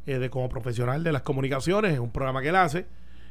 [0.07, 2.87] eh, de como profesional de las comunicaciones, es un programa que él hace.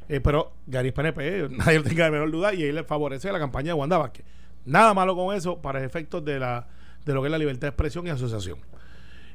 [0.08, 3.38] Eh, pero Gary PNP, nadie lo tenga la menor duda, y él le favorece la
[3.38, 4.24] campaña de Wanda Vázquez.
[4.64, 6.66] Nada malo con eso para efectos de, la,
[7.04, 8.58] de lo que es la libertad de expresión y asociación.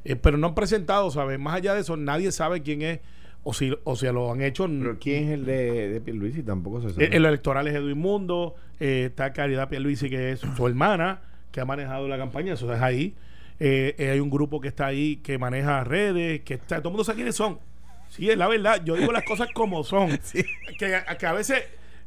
[0.06, 1.40] Eh, pero no han presentado, ¿sabes?
[1.40, 3.00] Más allá de eso, nadie sabe quién es,
[3.44, 4.68] o si, o si lo han hecho.
[4.68, 6.44] Pero ¿quién es el de, de Pierluisi?
[6.44, 7.06] Tampoco se sabe.
[7.06, 11.62] Eh, El, electoral es Edwin Mundo, eh, está Caridad Pierluisi, que es su hermana, que
[11.62, 13.16] ha manejado la campaña, eso es ahí.
[13.60, 17.04] Eh, hay un grupo que está ahí que maneja redes, que está, todo el mundo
[17.04, 17.60] sabe quiénes son.
[18.16, 20.10] Sí, es la verdad, yo digo las cosas como son.
[20.78, 21.64] que, que a veces,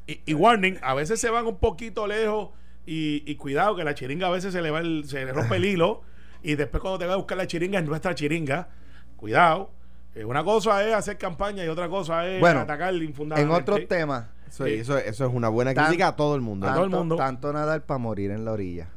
[0.07, 2.51] y, y warning, a veces se van un poquito lejos
[2.87, 5.57] y, y cuidado que la chiringa a veces se le va el, se le rompe
[5.57, 6.03] el hilo
[6.45, 8.69] y después cuando te vas a buscar la chiringa es nuestra chiringa.
[9.17, 9.73] Cuidado.
[10.15, 13.73] Eh, una cosa es hacer campaña y otra cosa es Bueno, atacar En infundadamente.
[13.73, 16.67] otros temas, Eso, eso, eso es una buena Tan- crítica a todo el mundo.
[16.69, 16.71] ¿eh?
[16.71, 17.17] todo el tanto, mundo.
[17.17, 18.89] tanto nadar para morir en la orilla.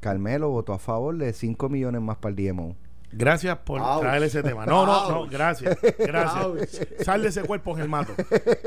[0.00, 2.76] Carmelo votó a favor de 5 millones más para el DMO.
[3.16, 4.00] Gracias por Ouch.
[4.00, 4.66] traer ese tema.
[4.66, 5.76] No, no, no, gracias.
[5.98, 6.86] Gracias.
[7.00, 8.12] Sal de ese cuerpo en el mato.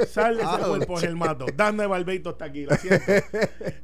[0.08, 0.68] Sal de ese Ouch.
[0.68, 1.46] cuerpo en el mato.
[1.56, 3.06] Dame Barbeito está aquí, lo siento.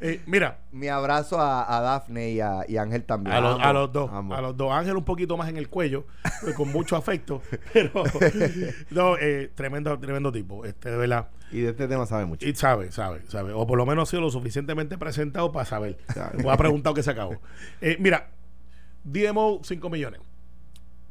[0.02, 3.36] Eh, mira, Mi abrazo a, a Dafne y a, y Ángel también.
[3.36, 4.72] a los, a los dos, a los dos.
[4.72, 6.06] Ángel un poquito más en el cuello,
[6.48, 7.42] eh, con mucho afecto,
[7.74, 8.04] pero
[8.90, 11.30] no, eh, tremendo, tremendo tipo, este, de verdad.
[11.52, 12.48] Y de este tema sabe mucho.
[12.48, 13.54] Y sabe, sabe, sabe.
[13.54, 15.98] O por lo menos ha sido lo suficientemente presentado para saber.
[16.44, 17.36] Me ha preguntado que se acabó.
[17.82, 18.30] Eh, mira,
[19.04, 20.22] DMO 5 millones.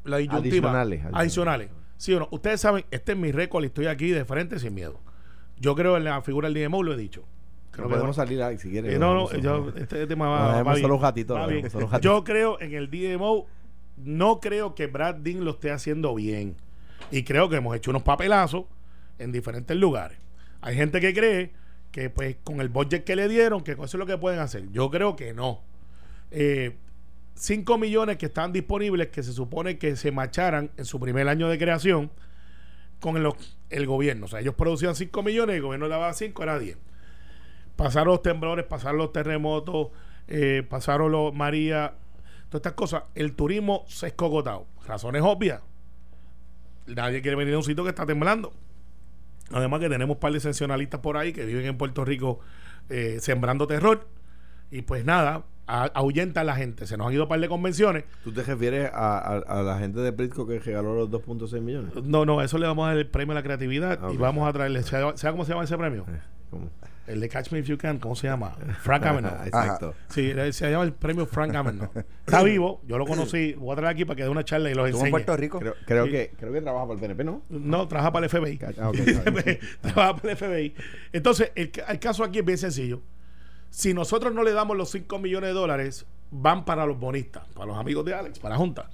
[0.04, 0.38] La disyuntiva.
[0.70, 1.20] Adicionales, adicionales.
[1.20, 1.70] Adicionales.
[1.96, 2.28] Sí o no.
[2.30, 5.00] Ustedes saben, este es mi récord y estoy aquí de frente sin miedo.
[5.58, 7.24] Yo creo en la figura del DMO, lo he dicho.
[7.70, 8.94] Creo No que- podemos salir ahí si quieres.
[8.94, 10.28] eh, no, no, yo, este tema
[10.62, 11.68] va, solo un gatito, Va bien.
[11.70, 11.88] solo.
[12.00, 13.46] Yo creo en el DMO,
[13.96, 16.56] no creo que Brad Dean lo esté haciendo bien.
[17.10, 18.64] Y creo que hemos hecho unos papelazos
[19.18, 20.18] en diferentes lugares.
[20.60, 21.52] Hay gente que cree
[21.92, 24.68] que pues con el budget que le dieron, que eso es lo que pueden hacer.
[24.72, 25.60] Yo creo que no.
[26.30, 26.76] eh,
[27.34, 31.48] 5 millones que están disponibles que se supone que se marcharan en su primer año
[31.48, 32.10] de creación
[33.00, 33.16] con
[33.70, 34.26] el, gobierno.
[34.26, 36.78] O sea, ellos producían 5 millones el gobierno daba 5, era 10.
[37.76, 39.88] Pasaron los temblores, pasaron los terremotos,
[40.28, 41.94] eh, pasaron los María,
[42.48, 43.02] todas estas cosas.
[43.14, 44.66] El turismo se escogotado.
[44.86, 45.60] Razones obvias.
[46.86, 48.52] Nadie quiere venir a un sitio que está temblando.
[49.50, 52.40] Además que tenemos un par de sensacionalistas por ahí que viven en Puerto Rico
[52.88, 54.06] eh, sembrando terror.
[54.70, 56.86] Y pues nada, a- ahuyenta a la gente.
[56.86, 58.04] Se nos han ido un par de convenciones.
[58.22, 61.92] ¿Tú te refieres a, a- a la gente de Prisco que regaló los 2.6 millones?
[62.04, 64.48] No, no, eso le vamos a dar el premio a la creatividad Ah, y vamos
[64.48, 64.82] a traerle.
[64.82, 66.04] ¿Sabe sabe cómo se llama ese premio?
[66.08, 66.18] Eh,
[66.50, 66.70] ¿cómo?
[67.06, 68.56] El de Catch Me If You Can, ¿cómo se llama?
[68.80, 69.28] Frank Avenue.
[69.30, 69.92] Ah, Exacto.
[70.08, 71.86] Sí, él se llama el premio Frank Avenue.
[72.26, 73.52] Está vivo, yo lo conocí.
[73.58, 75.10] Voy a traer aquí para que dé una charla y los Estuvo en enseñe.
[75.10, 75.58] Puerto Rico.
[75.58, 76.10] Creo, creo Sí.
[76.12, 77.42] que, creo que trabaja para el PNP, ¿no?
[77.50, 78.58] No, trabaja para el FBI.
[78.78, 78.90] Ah,
[79.82, 80.74] trabaja para el FBI.
[81.12, 83.02] Entonces, el caso aquí es bien sencillo.
[83.74, 87.66] Si nosotros no le damos los 5 millones de dólares, van para los bonistas, para
[87.66, 88.88] los amigos de Alex, para la Junta.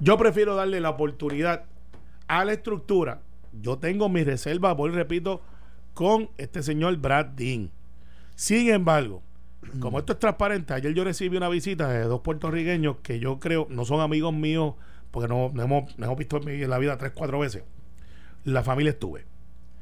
[0.00, 1.62] Yo prefiero darle la oportunidad
[2.26, 3.20] a la estructura.
[3.52, 5.42] Yo tengo mis reservas, voy y repito,
[5.94, 7.70] con este señor Brad Dean.
[8.34, 9.22] Sin embargo,
[9.78, 13.68] como esto es transparente, ayer yo recibí una visita de dos puertorriqueños que yo creo
[13.70, 14.74] no son amigos míos,
[15.12, 17.62] porque no, no hemos, no hemos visto en mi- en la vida tres, cuatro veces.
[18.42, 19.24] La familia estuve.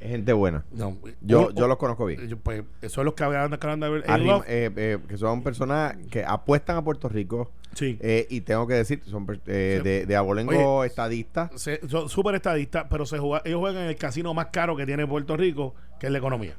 [0.04, 0.64] Gente buena.
[0.72, 2.28] No, Yo, un- yo los conozco bien.
[2.28, 4.04] yo, pues eso es los que acaban de acaban de ver.
[4.06, 7.98] Arrim- ellos- eh, eh, que son personas que apuestan a Puerto Rico sí.
[8.00, 11.50] eh, y tengo que decir, son eh, de, de abolengo estadistas.
[11.60, 14.84] Se- son súper estadistas, pero se juega- ellos juegan en el casino más caro que
[14.86, 16.54] tiene Puerto Rico, que es la economía.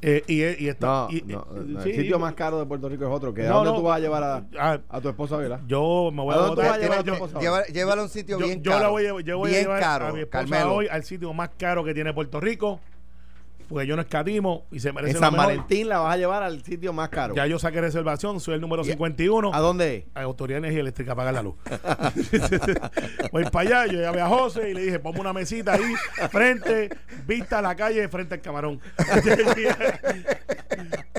[0.00, 1.46] Eh, Eh, y, y está, no, y- no,
[1.82, 3.34] sí, el sitio más caro de Puerto Rico es otro.
[3.34, 3.76] Que ¿A No, dónde no.
[3.78, 6.54] tú vas a llevar a, ah, a tu esposa, yo me voy ¿A a dónde
[6.54, 7.40] tú vas a botar- llevar a yo- tu esposa?
[7.40, 8.82] Lleva- llévala a un sitio yo- bien yo caro.
[8.84, 10.74] la voy a, yo voy a bien llevar caro, a mi esposa Carmelo.
[10.74, 12.78] hoy al sitio más caro que tiene Puerto Rico,
[13.68, 15.46] porque yo no escatimo y se merece En lo San mejor.
[15.48, 17.34] Valentín la vas a llevar al sitio más caro.
[17.34, 19.54] Ya yo saqué reservación, soy el número ¿Y- 51.
[19.54, 21.54] ¿A dónde a Autoridad de Energía Eléctrica a pagar la luz.
[23.32, 25.94] Voy para allá, yo llamé a José y le dije, ponme una mesita ahí,
[26.30, 26.88] frente,
[27.26, 28.80] vista a la calle, frente al camarón.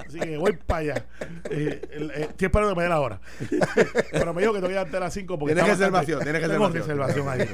[0.07, 1.05] Así que voy para allá.
[1.51, 3.19] Eh, eh, estoy esperando que me dé la hora.
[4.11, 6.41] Pero me dijo que te voy a darte a las 5 porque Tienes reservación, tienes
[6.41, 6.73] reservación.
[6.81, 7.47] reservación ahí.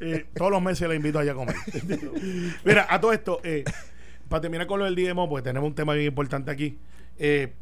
[0.00, 1.56] Eh, todos los meses le invito allá a comer.
[2.64, 3.64] Mira, a todo esto, eh,
[4.28, 6.78] para terminar con lo del DMO, porque tenemos un tema bien importante aquí.
[7.18, 7.52] Eh,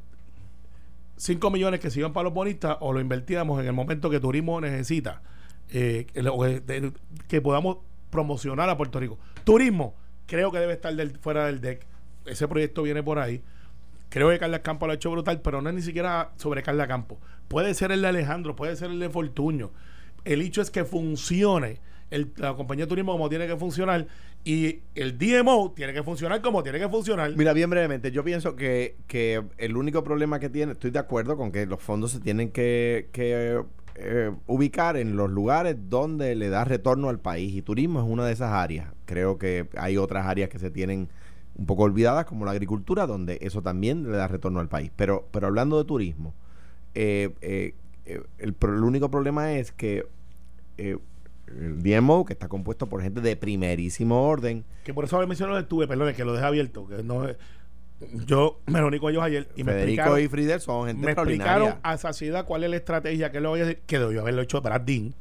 [1.16, 4.20] 5 millones que se iban para los bonistas o lo invertíamos en el momento que
[4.20, 5.22] turismo necesita
[5.70, 6.06] eh,
[7.28, 7.78] que podamos
[8.10, 9.18] promocionar a Puerto Rico.
[9.44, 9.94] Turismo,
[10.26, 11.86] creo que debe estar fuera del deck.
[12.26, 13.42] Ese proyecto viene por ahí.
[14.08, 16.86] Creo que Carla Campo lo ha hecho brutal, pero no es ni siquiera sobre Carla
[16.86, 17.18] Campo.
[17.48, 19.72] Puede ser el de Alejandro, puede ser el de Fortuño.
[20.24, 21.80] El hecho es que funcione
[22.36, 24.06] la compañía de turismo como tiene que funcionar
[24.46, 27.36] y el DMO tiene que funcionar como tiene que funcionar.
[27.36, 31.36] Mira, bien brevemente, yo pienso que, que el único problema que tiene, estoy de acuerdo
[31.36, 33.60] con que los fondos se tienen que, que,
[33.96, 38.24] eh, ubicar en los lugares donde le da retorno al país y turismo es una
[38.24, 38.86] de esas áreas.
[39.04, 41.08] Creo que hay otras áreas que se tienen
[41.56, 44.92] un poco olvidadas como la agricultura donde eso también le da retorno al país.
[44.94, 46.34] Pero, pero hablando de turismo,
[46.94, 50.06] eh, eh, eh, el, el único problema es que
[50.78, 50.98] eh,
[51.48, 55.56] el DMO, que está compuesto por gente de primerísimo orden, Que por eso mencionó lo
[55.56, 56.86] del tuve, perdón, que lo deja abierto.
[56.88, 57.26] Que no,
[58.26, 61.12] yo me reuní con ellos ayer y me Federico explicaron, y Friedel son gente me
[61.12, 64.42] explicaron a saciedad cuál es la estrategia que, lo voy a decir, que debió haberlo
[64.42, 65.14] hecho Brad Dean,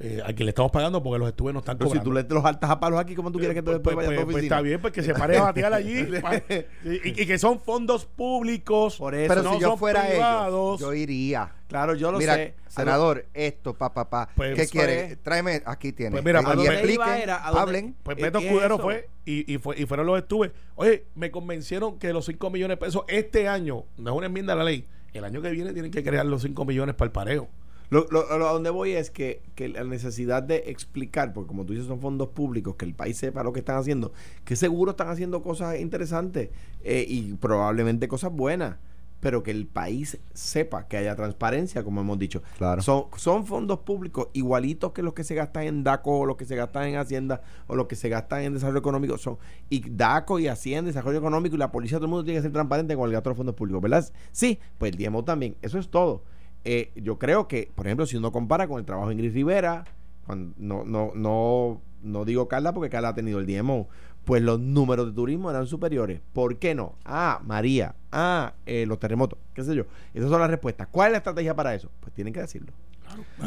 [0.00, 2.22] eh, a quien le estamos pagando porque los estuve no están Pero si cobrando.
[2.28, 4.06] tú le los altas a palos aquí, ¿cómo tú quieres que tú Pues- después pues-
[4.08, 4.56] vayas a tu pues- pues oficina?
[4.56, 6.36] está bien, pues que se pare a batear allí pa-
[6.84, 8.96] y, y que son fondos públicos.
[8.96, 9.28] Por eso.
[9.28, 10.80] Pero no si yo son fuera privados.
[10.80, 11.52] ellos, yo iría.
[11.68, 12.54] Claro, yo lo Mira, sé.
[12.68, 14.28] senador, esto, pa, pa, pa.
[14.36, 15.16] Pues, ¿Qué quiere?
[15.16, 16.10] Tráeme, aquí tiene.
[16.12, 17.96] Pues mira, Eh, a donde expliquen, iba era, a donde- hablen.
[18.02, 18.82] Pues ¿Es Beto que Escudero eso?
[18.82, 20.52] fue y, y, fue y fueron los estuve.
[20.74, 24.52] Oye, me convencieron que los 5 millones de pesos este año, no es una enmienda
[24.52, 27.12] a la ley, el año que viene tienen que crear los 5 millones para el
[27.12, 27.48] pareo.
[27.92, 31.66] Lo, lo- lo- a donde voy es que, que la necesidad de explicar, porque como
[31.66, 34.12] tú dices, son fondos públicos, que el país sepa lo que están haciendo,
[34.44, 36.48] que seguro están haciendo cosas interesantes
[36.84, 38.76] eh, y probablemente cosas buenas,
[39.20, 42.42] pero que el país sepa que haya transparencia, como hemos dicho.
[42.58, 42.80] Claro.
[42.82, 46.44] Son, son fondos públicos igualitos que los que se gastan en DACO o los que
[46.44, 49.16] se gastan en Hacienda o los que se gastan en desarrollo económico.
[49.18, 49.38] Son,
[49.70, 52.52] y DACO y Hacienda, desarrollo económico y la policía, todo el mundo tiene que ser
[52.52, 54.10] transparente con el gasto de los fondos públicos, ¿verdad?
[54.32, 55.54] Sí, pues el DMO también.
[55.62, 56.24] Eso es todo.
[56.64, 59.84] Eh, yo creo que, por ejemplo, si uno compara con el trabajo de Ingrid Rivera,
[60.26, 63.88] cuando- no, no, no, no digo Carla porque Carla ha tenido el DMO,
[64.24, 66.20] pues los números de turismo eran superiores.
[66.32, 66.94] ¿Por qué no?
[67.04, 69.84] Ah, María, ah, eh, los terremotos, qué sé yo.
[70.14, 70.86] Esas son las respuestas.
[70.90, 71.90] ¿Cuál es la estrategia para eso?
[72.00, 72.72] Pues tienen que decirlo.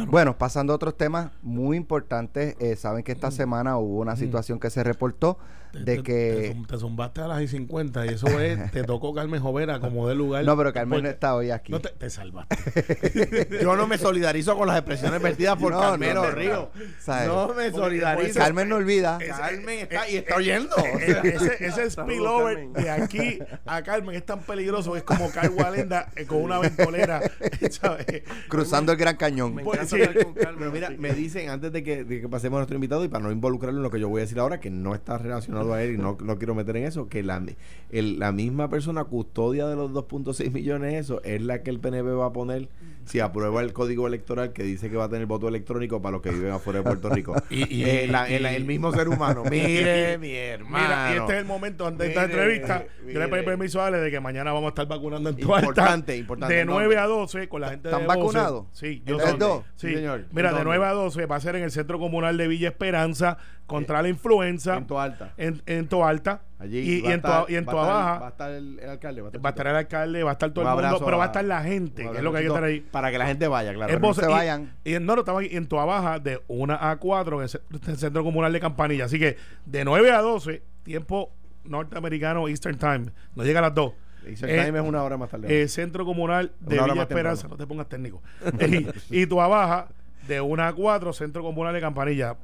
[0.10, 4.60] Bueno, pasando a otros temas muy importantes, eh, saben que esta semana hubo una situación
[4.60, 5.40] que se reportó
[5.84, 6.14] de te- que...
[6.42, 9.80] Te, zum- te zumbaste a las y 50 y eso es, te tocó Carmen Jovera
[9.80, 10.46] como de lugar.
[10.46, 11.72] No, pero Carmen no Porque- está hoy aquí.
[11.72, 12.56] No te, te salvaste.
[13.62, 16.32] Yo no me solidarizo con las expresiones vertidas por No, Carmelo no.
[16.32, 16.72] Río.
[17.00, 17.28] ¿Sabes?
[17.28, 18.40] No me solidarizo.
[18.40, 19.18] Carmen no olvida.
[19.20, 20.76] Carmen está y está oyendo.
[20.76, 25.30] O sea, Eh, ese, ese spillover de aquí a Carmen es tan peligroso es como
[25.32, 27.22] Carl Walenda eh, con una ventolera,
[27.72, 28.24] ¿sabes?
[28.48, 29.56] Cruzando el Gran Cañón.
[29.56, 30.02] Me Pues, encanta sí.
[30.04, 30.56] hablar con Carmen.
[30.60, 33.24] Pero mira, me dicen antes de que, de que pasemos a nuestro invitado y para
[33.24, 35.84] no involucrarlo en lo que yo voy a decir ahora, que no está relacionado a
[35.84, 37.42] él y no, no quiero meter en eso, que la,
[37.92, 42.10] el- la misma persona custodia de los 2.6 millones, eso es la que el PNP
[42.12, 42.70] va a poner
[43.06, 46.22] si aprueba el código electoral que dice que va a tener voto electrónico para los
[46.24, 47.36] que viven afuera de Puerto Rico.
[47.52, 49.44] Y- y- Eh, la- el, mismo ser humano.
[49.52, 50.84] Mire, mi hermano.
[50.84, 52.86] Mira, y este es el momento antes de esta Mire, entrevista.
[53.08, 55.68] Yo le pedí permiso a Ale de que mañana vamos a estar vacunando en Tualta.
[55.68, 56.98] Importante, importante, De ¿en 9 dónde?
[57.00, 58.18] a 12 con la gente ¿Están de 12.
[58.20, 58.66] vacunados?
[58.72, 59.38] Sí, ¿En yo ¿Es soy.
[59.40, 59.64] dos?
[59.76, 60.26] Sí, señor.
[60.32, 60.64] Mira, ¿En de dónde?
[60.80, 64.10] 9 a 12 va a ser en el Centro Comunal de Villa Esperanza contra la
[64.10, 64.78] influenza.
[64.78, 65.34] En Toalta.
[65.38, 66.42] En, en Toalta.
[66.60, 68.20] Allí y, en, estar- Toa- y en va a Toa estar- Baja.
[68.20, 69.22] Va a estar el, el alcalde.
[69.22, 71.18] Va a estar, Va a estar el alcalde, va a estar todo el mundo, pero
[71.18, 72.80] va a estar la gente, que es lo que hay que estar ahí.
[72.82, 73.94] Para que la gente vaya, claro.
[73.94, 74.74] Es no voz- se vayan.
[74.84, 77.62] Y, no, no, estamos aquí en Toa Baja de 1 a 4 en el, ce-
[77.72, 79.06] en el Centro Comunal de Campanilla.
[79.06, 81.32] Así que de 9 a 12, tiempo
[81.66, 83.06] norteamericano Eastern Time.
[83.36, 83.94] No llega a las 2.
[84.28, 85.62] Eastern Eh, Time es una hora más tarde.
[85.62, 88.22] Eh, Centro Comunal de Villa Esperanza, no te pongas técnico.
[89.12, 89.88] y, y Tua Baja,
[90.28, 92.38] de 1 a 4, Centro Comunal de Campanilla.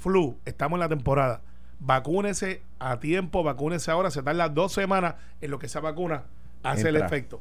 [0.00, 1.42] Flu, estamos en la temporada.
[1.78, 4.10] Vacúnese a tiempo, vacúnese ahora.
[4.10, 6.24] Se tarda dos semanas en lo que esa vacuna
[6.62, 7.40] hace el efecto.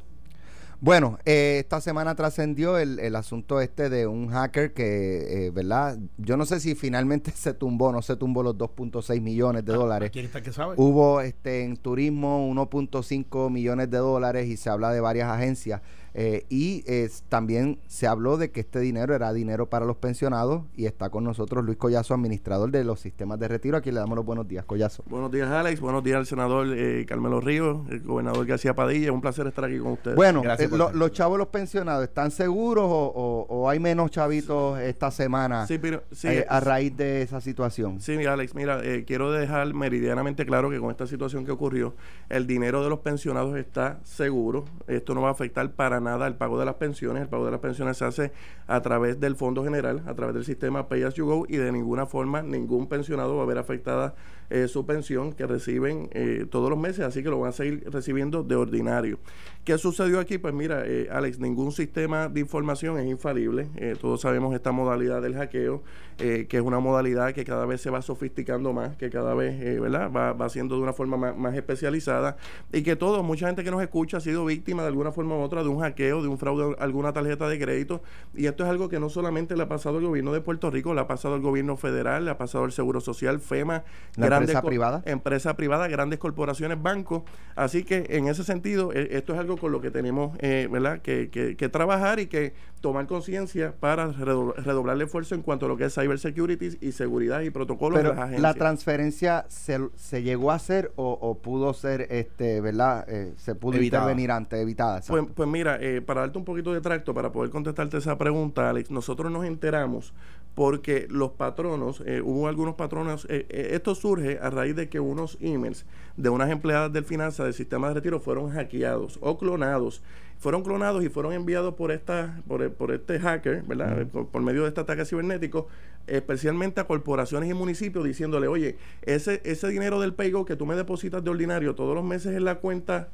[0.81, 5.97] Bueno, eh, esta semana trascendió el, el asunto este de un hacker que, eh, ¿verdad?
[6.17, 10.11] Yo no sé si finalmente se tumbó, no se tumbó los 2.6 millones de dólares.
[10.11, 10.75] ¿Quién está que sabe?
[10.77, 15.81] Hubo este en turismo 1.5 millones de dólares y se habla de varias agencias.
[16.17, 20.63] Eh, y es- también se habló de que este dinero era dinero para los pensionados
[20.73, 23.75] y está con nosotros Luis Collazo, administrador de los sistemas de retiro.
[23.75, 25.03] Aquí le damos los buenos días, Collazo.
[25.09, 25.81] Buenos días, Alex.
[25.81, 29.11] Buenos días al senador eh, Carmelo Ríos, el gobernador García Padilla.
[29.11, 30.15] Un placer estar aquí con ustedes.
[30.15, 34.09] Bueno, Gracias eh, lo- los chavos, los pensionados, ¿están seguros o, o- o hay menos
[34.09, 37.99] chavitos esta semana sí, pero, sí, a raíz de esa situación?
[37.99, 41.93] Sí, mira, Alex, mira, eh, quiero dejar meridianamente claro que con esta situación que ocurrió,
[42.29, 44.63] el dinero de los pensionados está seguro.
[44.87, 47.23] Esto no va a afectar para nada el pago de las pensiones.
[47.23, 48.31] El pago de las pensiones se hace
[48.67, 51.71] a través del Fondo General, a través del sistema Pay As You Go y de
[51.71, 54.15] ninguna forma ningún pensionado va a ver afectada
[54.49, 57.83] eh, su pensión que reciben eh, todos los meses, así que lo van a seguir
[57.91, 59.19] recibiendo de ordinario.
[59.65, 60.37] ¿Qué sucedió aquí?
[60.37, 63.67] Pues mira, eh, Alex, ningún sistema de información es infalible.
[63.77, 65.81] Eh, todos sabemos esta modalidad del hackeo,
[66.19, 69.59] eh, que es una modalidad que cada vez se va sofisticando más, que cada vez
[69.59, 70.11] eh, ¿verdad?
[70.15, 72.37] Va, va siendo de una forma más, especializada
[72.71, 75.39] y que todos, mucha gente que nos escucha ha sido víctima de alguna forma u
[75.39, 78.03] otra de un hackeo, de un fraude alguna tarjeta de crédito.
[78.35, 80.93] Y esto es algo que no solamente le ha pasado al gobierno de Puerto Rico,
[80.93, 83.83] le ha pasado al gobierno federal, le ha pasado al Seguro Social, FEMA,
[84.15, 85.01] ¿La grandes empresa privada?
[85.05, 87.23] empresa privada, grandes corporaciones, bancos.
[87.55, 91.01] Así que en ese sentido, eh, esto es algo con lo que tenemos eh, ¿verdad?
[91.01, 95.65] Que, que- que trabajar y que tomar conciencia para redo- redoblar el esfuerzo en cuanto
[95.65, 98.41] a lo que es cyber security y seguridad y protocolos Pero de las agencias.
[98.41, 103.05] la transferencia se, se llegó a hacer o, o pudo ser, este, ¿verdad?
[103.09, 104.03] Eh, se pudo Evitada.
[104.03, 105.01] intervenir antes, evitada.
[105.07, 108.69] Pues, pues mira, eh, para darte un poquito de tracto, para poder contestarte esa pregunta,
[108.69, 110.13] Alex, nosotros nos enteramos
[110.55, 115.01] porque los patronos, eh, hubo algunos patronos, eh, eh, esto surge a raíz de que
[115.01, 115.85] unos emails
[116.15, 120.01] de unas empleadas del finanza del sistema de retiro fueron hackeados o clonados.
[120.37, 124.05] Fueron clonados y fueron enviados por esta, por, por este hacker, ¿verdad?
[124.07, 125.67] Por, por medio de este ataque cibernético,
[126.07, 130.75] especialmente a corporaciones y municipios, diciéndole, oye, ese, ese dinero del PayGo que tú me
[130.75, 133.09] depositas de ordinario todos los meses en la cuenta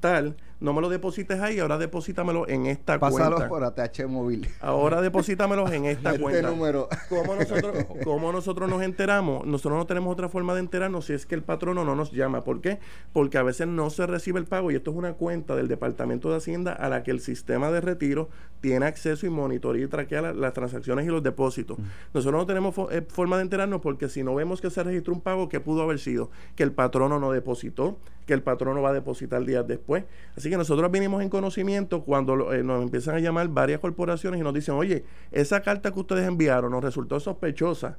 [0.00, 3.48] tal, no me lo deposites ahí, ahora deposítamelo en esta Pásalo cuenta.
[3.48, 4.48] por ATH móvil.
[4.60, 6.50] Ahora deposítamelos en esta Este cuenta.
[6.50, 6.88] número.
[7.08, 9.44] ¿Cómo nosotros, ¿Cómo nosotros nos enteramos?
[9.46, 12.42] Nosotros no tenemos otra forma de enterarnos si es que el patrono no nos llama.
[12.44, 12.78] ¿Por qué?
[13.12, 16.30] Porque a veces no se recibe el pago y esto es una cuenta del Departamento
[16.30, 18.28] de Hacienda a la que el sistema de retiro
[18.60, 21.76] tiene acceso y monitorea y traquea la- las transacciones y los depósitos.
[22.14, 25.12] Nosotros no tenemos fo- eh, forma de enterarnos porque si no vemos que se registró
[25.12, 26.30] un pago, ¿qué pudo haber sido?
[26.56, 30.04] Que el patrono no depositó, que el patrono va a depositar días después.
[30.34, 34.44] Así que nosotros vinimos en conocimiento cuando eh, nos empiezan a llamar varias corporaciones y
[34.44, 37.98] nos dicen, oye, esa carta que ustedes enviaron nos resultó sospechosa.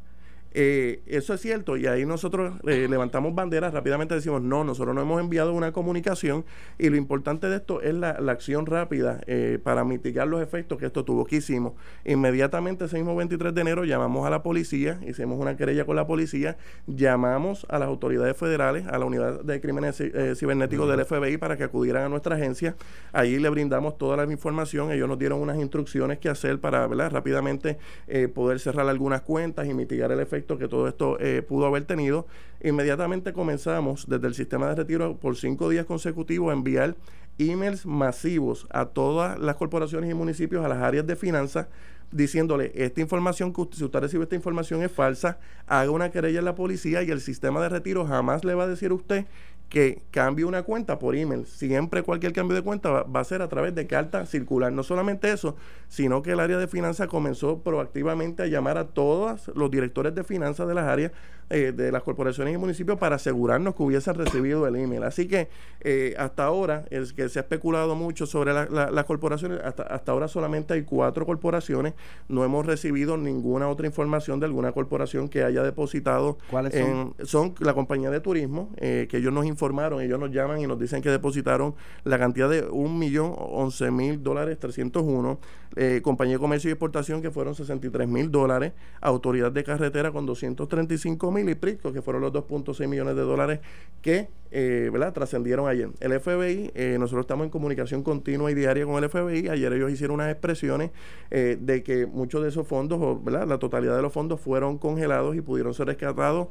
[0.57, 5.01] Eh, eso es cierto y ahí nosotros eh, levantamos banderas, rápidamente decimos, no, nosotros no
[5.01, 6.45] hemos enviado una comunicación
[6.79, 10.77] y lo importante de esto es la, la acción rápida eh, para mitigar los efectos
[10.77, 11.25] que esto tuvo.
[11.25, 11.73] ¿Qué hicimos?
[12.05, 16.07] Inmediatamente ese mismo 23 de enero llamamos a la policía, hicimos una querella con la
[16.07, 16.55] policía,
[16.87, 21.57] llamamos a las autoridades federales, a la unidad de crímenes eh, cibernéticos del FBI para
[21.57, 22.77] que acudieran a nuestra agencia.
[23.11, 27.11] Allí le brindamos toda la información, ellos nos dieron unas instrucciones que hacer para ¿verdad?
[27.11, 27.77] rápidamente
[28.07, 31.85] eh, poder cerrar algunas cuentas y mitigar el efecto que todo esto eh, pudo haber
[31.85, 32.27] tenido.
[32.63, 36.95] Inmediatamente comenzamos desde el sistema de retiro por cinco días consecutivos a enviar
[37.37, 41.67] emails masivos a todas las corporaciones y municipios, a las áreas de finanzas,
[42.11, 46.55] diciéndole, esta información, si usted recibe esta información es falsa, haga una querella en la
[46.55, 49.25] policía y el sistema de retiro jamás le va a decir a usted
[49.69, 51.45] que cambie una cuenta por email.
[51.45, 54.71] Siempre cualquier cambio de cuenta va, va a ser a través de carta circular.
[54.71, 55.55] No solamente eso,
[55.89, 60.23] sino que el área de finanzas comenzó proactivamente a llamar a todos los directores de
[60.23, 61.11] finanzas de las áreas
[61.51, 65.03] eh, de las corporaciones y municipios para asegurarnos que hubiesen recibido el email.
[65.03, 65.47] Así que
[65.81, 69.83] eh, hasta ahora, es que se ha especulado mucho sobre la- la- las corporaciones, hasta,
[69.83, 71.93] hasta ahora solamente hay cuatro corporaciones,
[72.29, 77.13] no hemos recibido ninguna otra información de alguna corporación que haya depositado ¿Cuáles son?
[77.19, 80.67] en- son la compañía de turismo, eh, que ellos nos informaron, ellos nos llaman y
[80.67, 85.39] nos dicen que depositaron la cantidad de un millón once mil dólares 301,
[85.77, 90.25] eh, compañía de comercio y exportación que fueron 63 mil dólares, autoridad de carretera con
[90.25, 93.59] 235 mil y Prisco que fueron los 2.6 millones de dólares
[94.01, 95.89] que eh, trascendieron ayer.
[95.99, 99.91] El FBI, eh, nosotros estamos en comunicación continua y diaria con el FBI, ayer ellos
[99.91, 100.91] hicieron unas expresiones
[101.31, 103.47] eh, de que muchos de esos fondos, ¿verdad?
[103.47, 106.47] la totalidad de los fondos fueron congelados y pudieron ser rescatados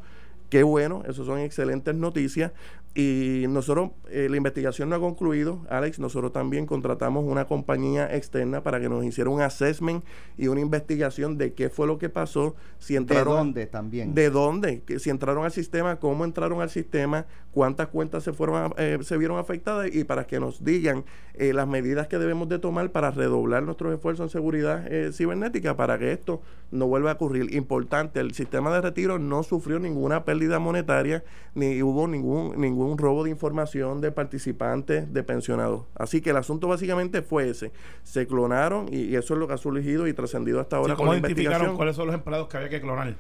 [0.51, 2.53] Qué bueno, eso son excelentes noticias.
[2.97, 8.63] Y nosotros, eh, la investigación no ha concluido, Alex, nosotros también contratamos una compañía externa
[8.63, 10.05] para que nos hiciera un assessment
[10.39, 13.35] y una investigación de qué fue lo que pasó, si ¿De entraron...
[13.37, 14.15] dónde también?
[14.15, 14.83] ¿De dónde?
[14.83, 18.99] Que si entraron al sistema, cómo entraron al sistema, cuántas cuentas se fueron a- eh,
[19.03, 22.93] se vieron afectadas y para que nos digan eh, las medidas que debemos de tomar
[22.93, 27.53] para redoblar nuestros esfuerzos en seguridad eh, cibernética para que esto no vuelva a ocurrir.
[27.55, 31.25] Importante, el sistema de retiro no sufrió ninguna pérdida monetaria
[31.57, 35.83] ni hubo ningún ningún robo de información de participantes, de pensionados.
[35.95, 37.73] Así que el asunto básicamente fue ese.
[38.03, 40.97] Se clonaron y, y eso es lo que ha surgido y trascendido hasta ahora Sí,
[40.97, 41.77] con ¿Cómo la identificaron investigación.
[41.77, 43.15] cuáles son los empleados que había que clonar?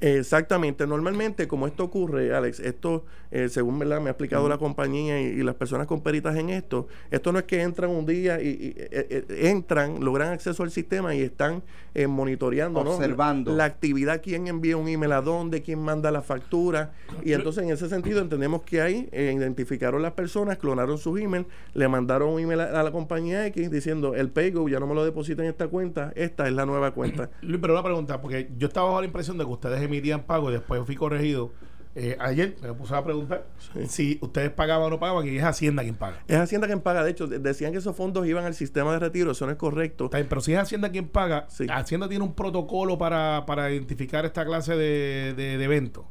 [0.00, 4.00] Exactamente, normalmente como esto ocurre, Alex, esto eh, según ¿verdad?
[4.00, 7.40] me ha explicado la compañía y, y las personas con peritas en esto, esto no
[7.40, 11.22] es que entran un día y, y, eh, eh, entran, logran acceso al sistema y
[11.22, 11.62] están
[11.94, 12.92] eh, monitoreando, ¿no?
[12.92, 13.56] Observando.
[13.56, 16.92] la actividad, quién envía un email a dónde, quién manda la factura
[17.24, 21.46] y entonces en ese sentido entendemos que ahí eh, identificaron las personas, clonaron sus emails,
[21.74, 24.94] le mandaron un email a, a la compañía X diciendo el PayGo ya no me
[24.94, 27.30] lo deposita en esta cuenta, esta es la nueva cuenta.
[27.42, 30.50] Luis, pero una pregunta, porque yo estaba bajo la impresión de que ustedes emitían pago
[30.50, 31.50] y después fui corregido.
[31.94, 33.44] Eh, ayer me puse a preguntar
[33.88, 36.18] si ustedes pagaban o no pagaban y es Hacienda quien paga.
[36.28, 37.02] Es Hacienda quien paga.
[37.02, 39.32] De hecho, de- decían que esos fondos iban al sistema de retiro.
[39.32, 40.04] Eso no es correcto.
[40.04, 41.66] Está bien, pero si es Hacienda quien paga, Sí.
[41.68, 46.04] Hacienda tiene un protocolo para, para identificar esta clase de, de, de eventos.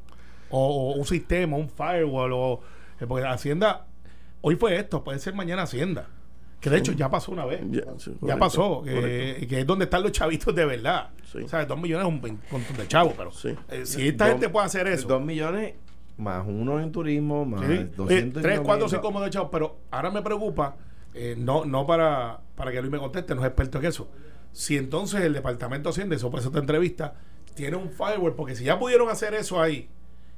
[0.50, 2.34] O, o un sistema, un firewall.
[2.34, 2.60] O,
[3.00, 3.86] eh, porque Hacienda,
[4.42, 6.08] hoy fue esto, puede ser mañana Hacienda.
[6.60, 7.62] Que de hecho ya pasó una vez.
[7.70, 8.82] Ya, Ya, sí, correcto, pasó.
[8.84, 9.48] que- correcto.
[9.48, 11.10] que es donde están los chavitos de verdad.
[11.32, 11.40] Sí.
[11.40, 13.50] O sea, dos millones es un montón de chavos, pero Sí.
[13.70, 15.08] eh, si esta Dos- gente puede hacer eso.
[15.08, 15.76] Dos millones
[16.18, 17.68] más uno en turismo, más Sí.
[17.68, 20.76] Oye, 200 tres, cuatro, cinco modelos de chavos, pero ahora me preocupa,
[21.14, 24.10] eh, no, no para, para que Luis me conteste, no es experto en eso.
[24.52, 27.14] Si entonces el departamento de Hacienda, eso por eso esta entrevista,
[27.54, 29.90] tiene un firewall, porque si ya pudieron hacer eso ahí,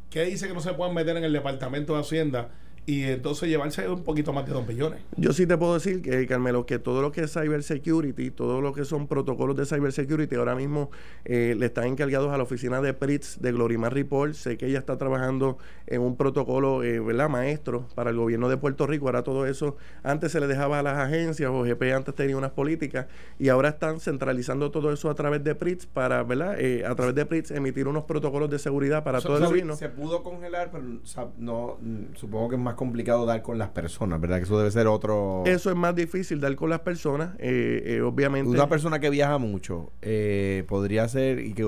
[0.10, 2.50] ¿qué dice que no se puedan meter en el departamento de Hacienda
[2.90, 5.02] y entonces llevarse un poquito más de dos millones?
[5.16, 8.74] Yo sí te puedo decir que, Carmelo, que todo lo que es cybersecurity, todo lo
[8.74, 10.90] que son protocolos de cybersecurity, ahora mismo
[11.24, 14.34] eh, le están encargados a la oficina de PRITS de Glorimar Report.
[14.34, 17.30] Sé que ella está trabajando en un protocolo, eh, ¿verdad?
[17.30, 19.06] Maestro para el gobierno de Puerto Rico.
[19.06, 22.52] Ahora todo eso, antes se le dejaba a las agencias, o GP antes tenía unas
[22.52, 23.06] políticas,
[23.38, 26.60] y ahora están centralizando todo eso a través de PRITS para, ¿verdad?
[26.60, 29.76] Eh, a través de PRITS emitir unos protocolos de seguridad para todo el gobierno.
[29.76, 33.58] Se pudo congelar, pero o sea, no, mm, supongo que es más complicado dar con
[33.58, 34.38] las personas, ¿verdad?
[34.38, 35.44] Que eso debe ser otro...
[35.46, 38.50] Eso es más difícil dar con las personas, eh, eh, obviamente.
[38.50, 41.66] Una persona que viaja mucho eh, podría ser y que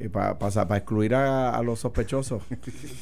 [0.00, 2.42] eh, para excluir a, a los sospechosos.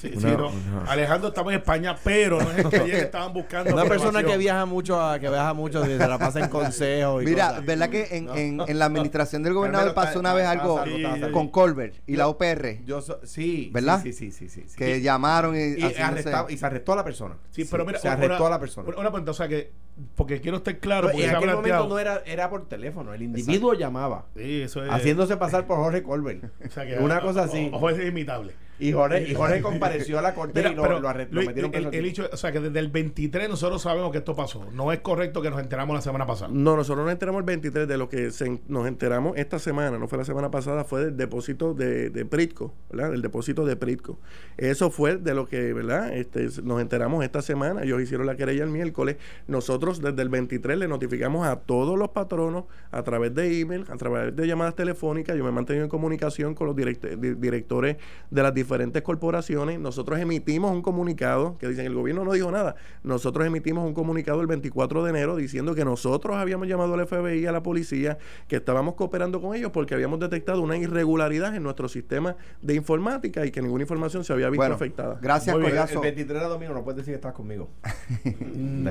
[0.00, 0.48] Sí, Una- sí, no.
[0.48, 3.72] una- Alejandro estaba en España, pero no es que ayer estaban buscando.
[3.72, 7.22] Una persona que viaja mucho, a- que viaja mucho, se la pasa en consejos.
[7.22, 7.66] y Mira, cosas.
[7.66, 8.36] ¿verdad que en, No.
[8.36, 12.16] en, en la administración del gobernador pasó está- una vez está- algo con Colbert y
[12.16, 12.84] la OPR?
[12.84, 14.00] Yo so- sí, ¿Verdad?
[14.02, 14.76] Sí, sí, sí, sí, sí.
[14.76, 17.36] Que llamaron y, y, arrestaba- y se arrestó a la persona.
[17.50, 18.88] Sí, pero mira, se arrestó una- a la persona.
[18.88, 19.72] Una pregunta, o sea que
[20.14, 23.74] porque quiero estar claro, porque en aquel momento no era, era por teléfono, el individuo
[23.74, 24.90] llamaba, Sí, eso es.
[24.90, 26.44] haciéndose pasar por Jorge Colbert.
[26.66, 27.70] o sea que- Una cosa así.
[27.72, 28.52] Ojo, es imitable.
[28.80, 31.34] Y Jorge, y Jorge compareció a la corte Mira, y lo, pero, lo arre- lo
[31.36, 31.98] Luis, metieron el, preso.
[31.98, 34.64] el hecho, o sea, que desde el 23 nosotros sabemos que esto pasó.
[34.72, 36.50] No es correcto que nos enteramos la semana pasada.
[36.52, 40.06] No, nosotros nos enteramos el 23 de lo que se- nos enteramos esta semana, no
[40.06, 43.10] fue la semana pasada, fue del depósito de, de Pritco, ¿verdad?
[43.10, 44.18] Del depósito de Pritco.
[44.56, 46.12] Eso fue de lo que, ¿verdad?
[46.16, 49.16] Este, nos enteramos esta semana, ellos hicieron la querella el miércoles.
[49.48, 53.96] Nosotros desde el 23 le notificamos a todos los patronos a través de email, a
[53.96, 55.36] través de llamadas telefónicas.
[55.36, 57.96] Yo me he mantenido en comunicación con los direct- di- directores
[58.30, 58.67] de las diferentes
[59.02, 59.78] corporaciones.
[59.78, 62.76] Nosotros emitimos un comunicado que dicen el gobierno no dijo nada.
[63.02, 67.46] Nosotros emitimos un comunicado el 24 de enero diciendo que nosotros habíamos llamado al FBI,
[67.46, 71.88] a la policía, que estábamos cooperando con ellos porque habíamos detectado una irregularidad en nuestro
[71.88, 75.18] sistema de informática y que ninguna información se había visto Bueno, afectada.
[75.20, 76.00] gracias, Muy bien, El Collazo.
[76.00, 77.70] 23 de domingo no puedes decir que estás conmigo.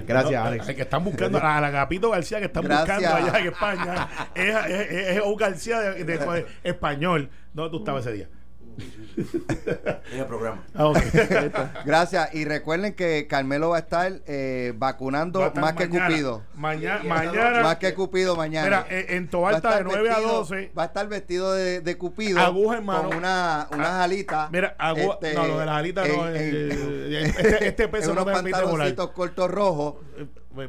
[0.08, 0.70] Gracias, No, Alex.
[0.70, 2.98] el que están buscando, a la Agapito García que están Gracias.
[3.00, 7.30] buscando allá en España, es, es, es, es un García de, de- de- español.
[7.54, 8.30] ¿Dónde tú estabas ese día?
[10.12, 10.64] En el programa.
[10.76, 10.98] Ah, ok.
[11.86, 12.34] Gracias.
[12.36, 16.08] Y recuerden que Carmelo va a estar eh, vacunando Va a estar más que mañana.
[16.08, 16.44] Cupido.
[16.56, 18.86] Mañana, mañana Más que Cupido mañana.
[18.88, 20.72] Mira, eh, en Va a Tobalta de estar 9 a vestido- 12.
[20.78, 22.40] Va a estar vestido de, de Cupido.
[22.40, 23.10] Aguja en mano.
[23.10, 24.52] Con una, unas Ah, alitas.
[24.52, 26.28] Mira, agu- este, no, lo de las alitas no.
[26.28, 28.70] en- eh, en- eh, este, este peso en no unos me permite volar.
[28.70, 29.96] pantaloncitos cortos rojos.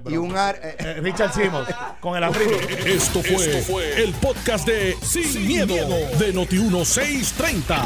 [0.09, 0.59] Y un ar.
[0.62, 1.68] eh, eh, Richard Simons
[2.01, 2.53] con el abrigo.
[2.84, 5.74] Esto fue, el podcast de Sin, miedo,
[6.18, 7.76] de Noti1630.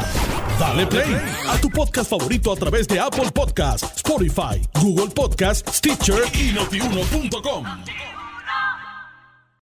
[0.59, 1.15] Dale play
[1.49, 7.65] a tu podcast favorito a través de Apple Podcasts, Spotify, Google Podcasts, Stitcher y notiuno.com.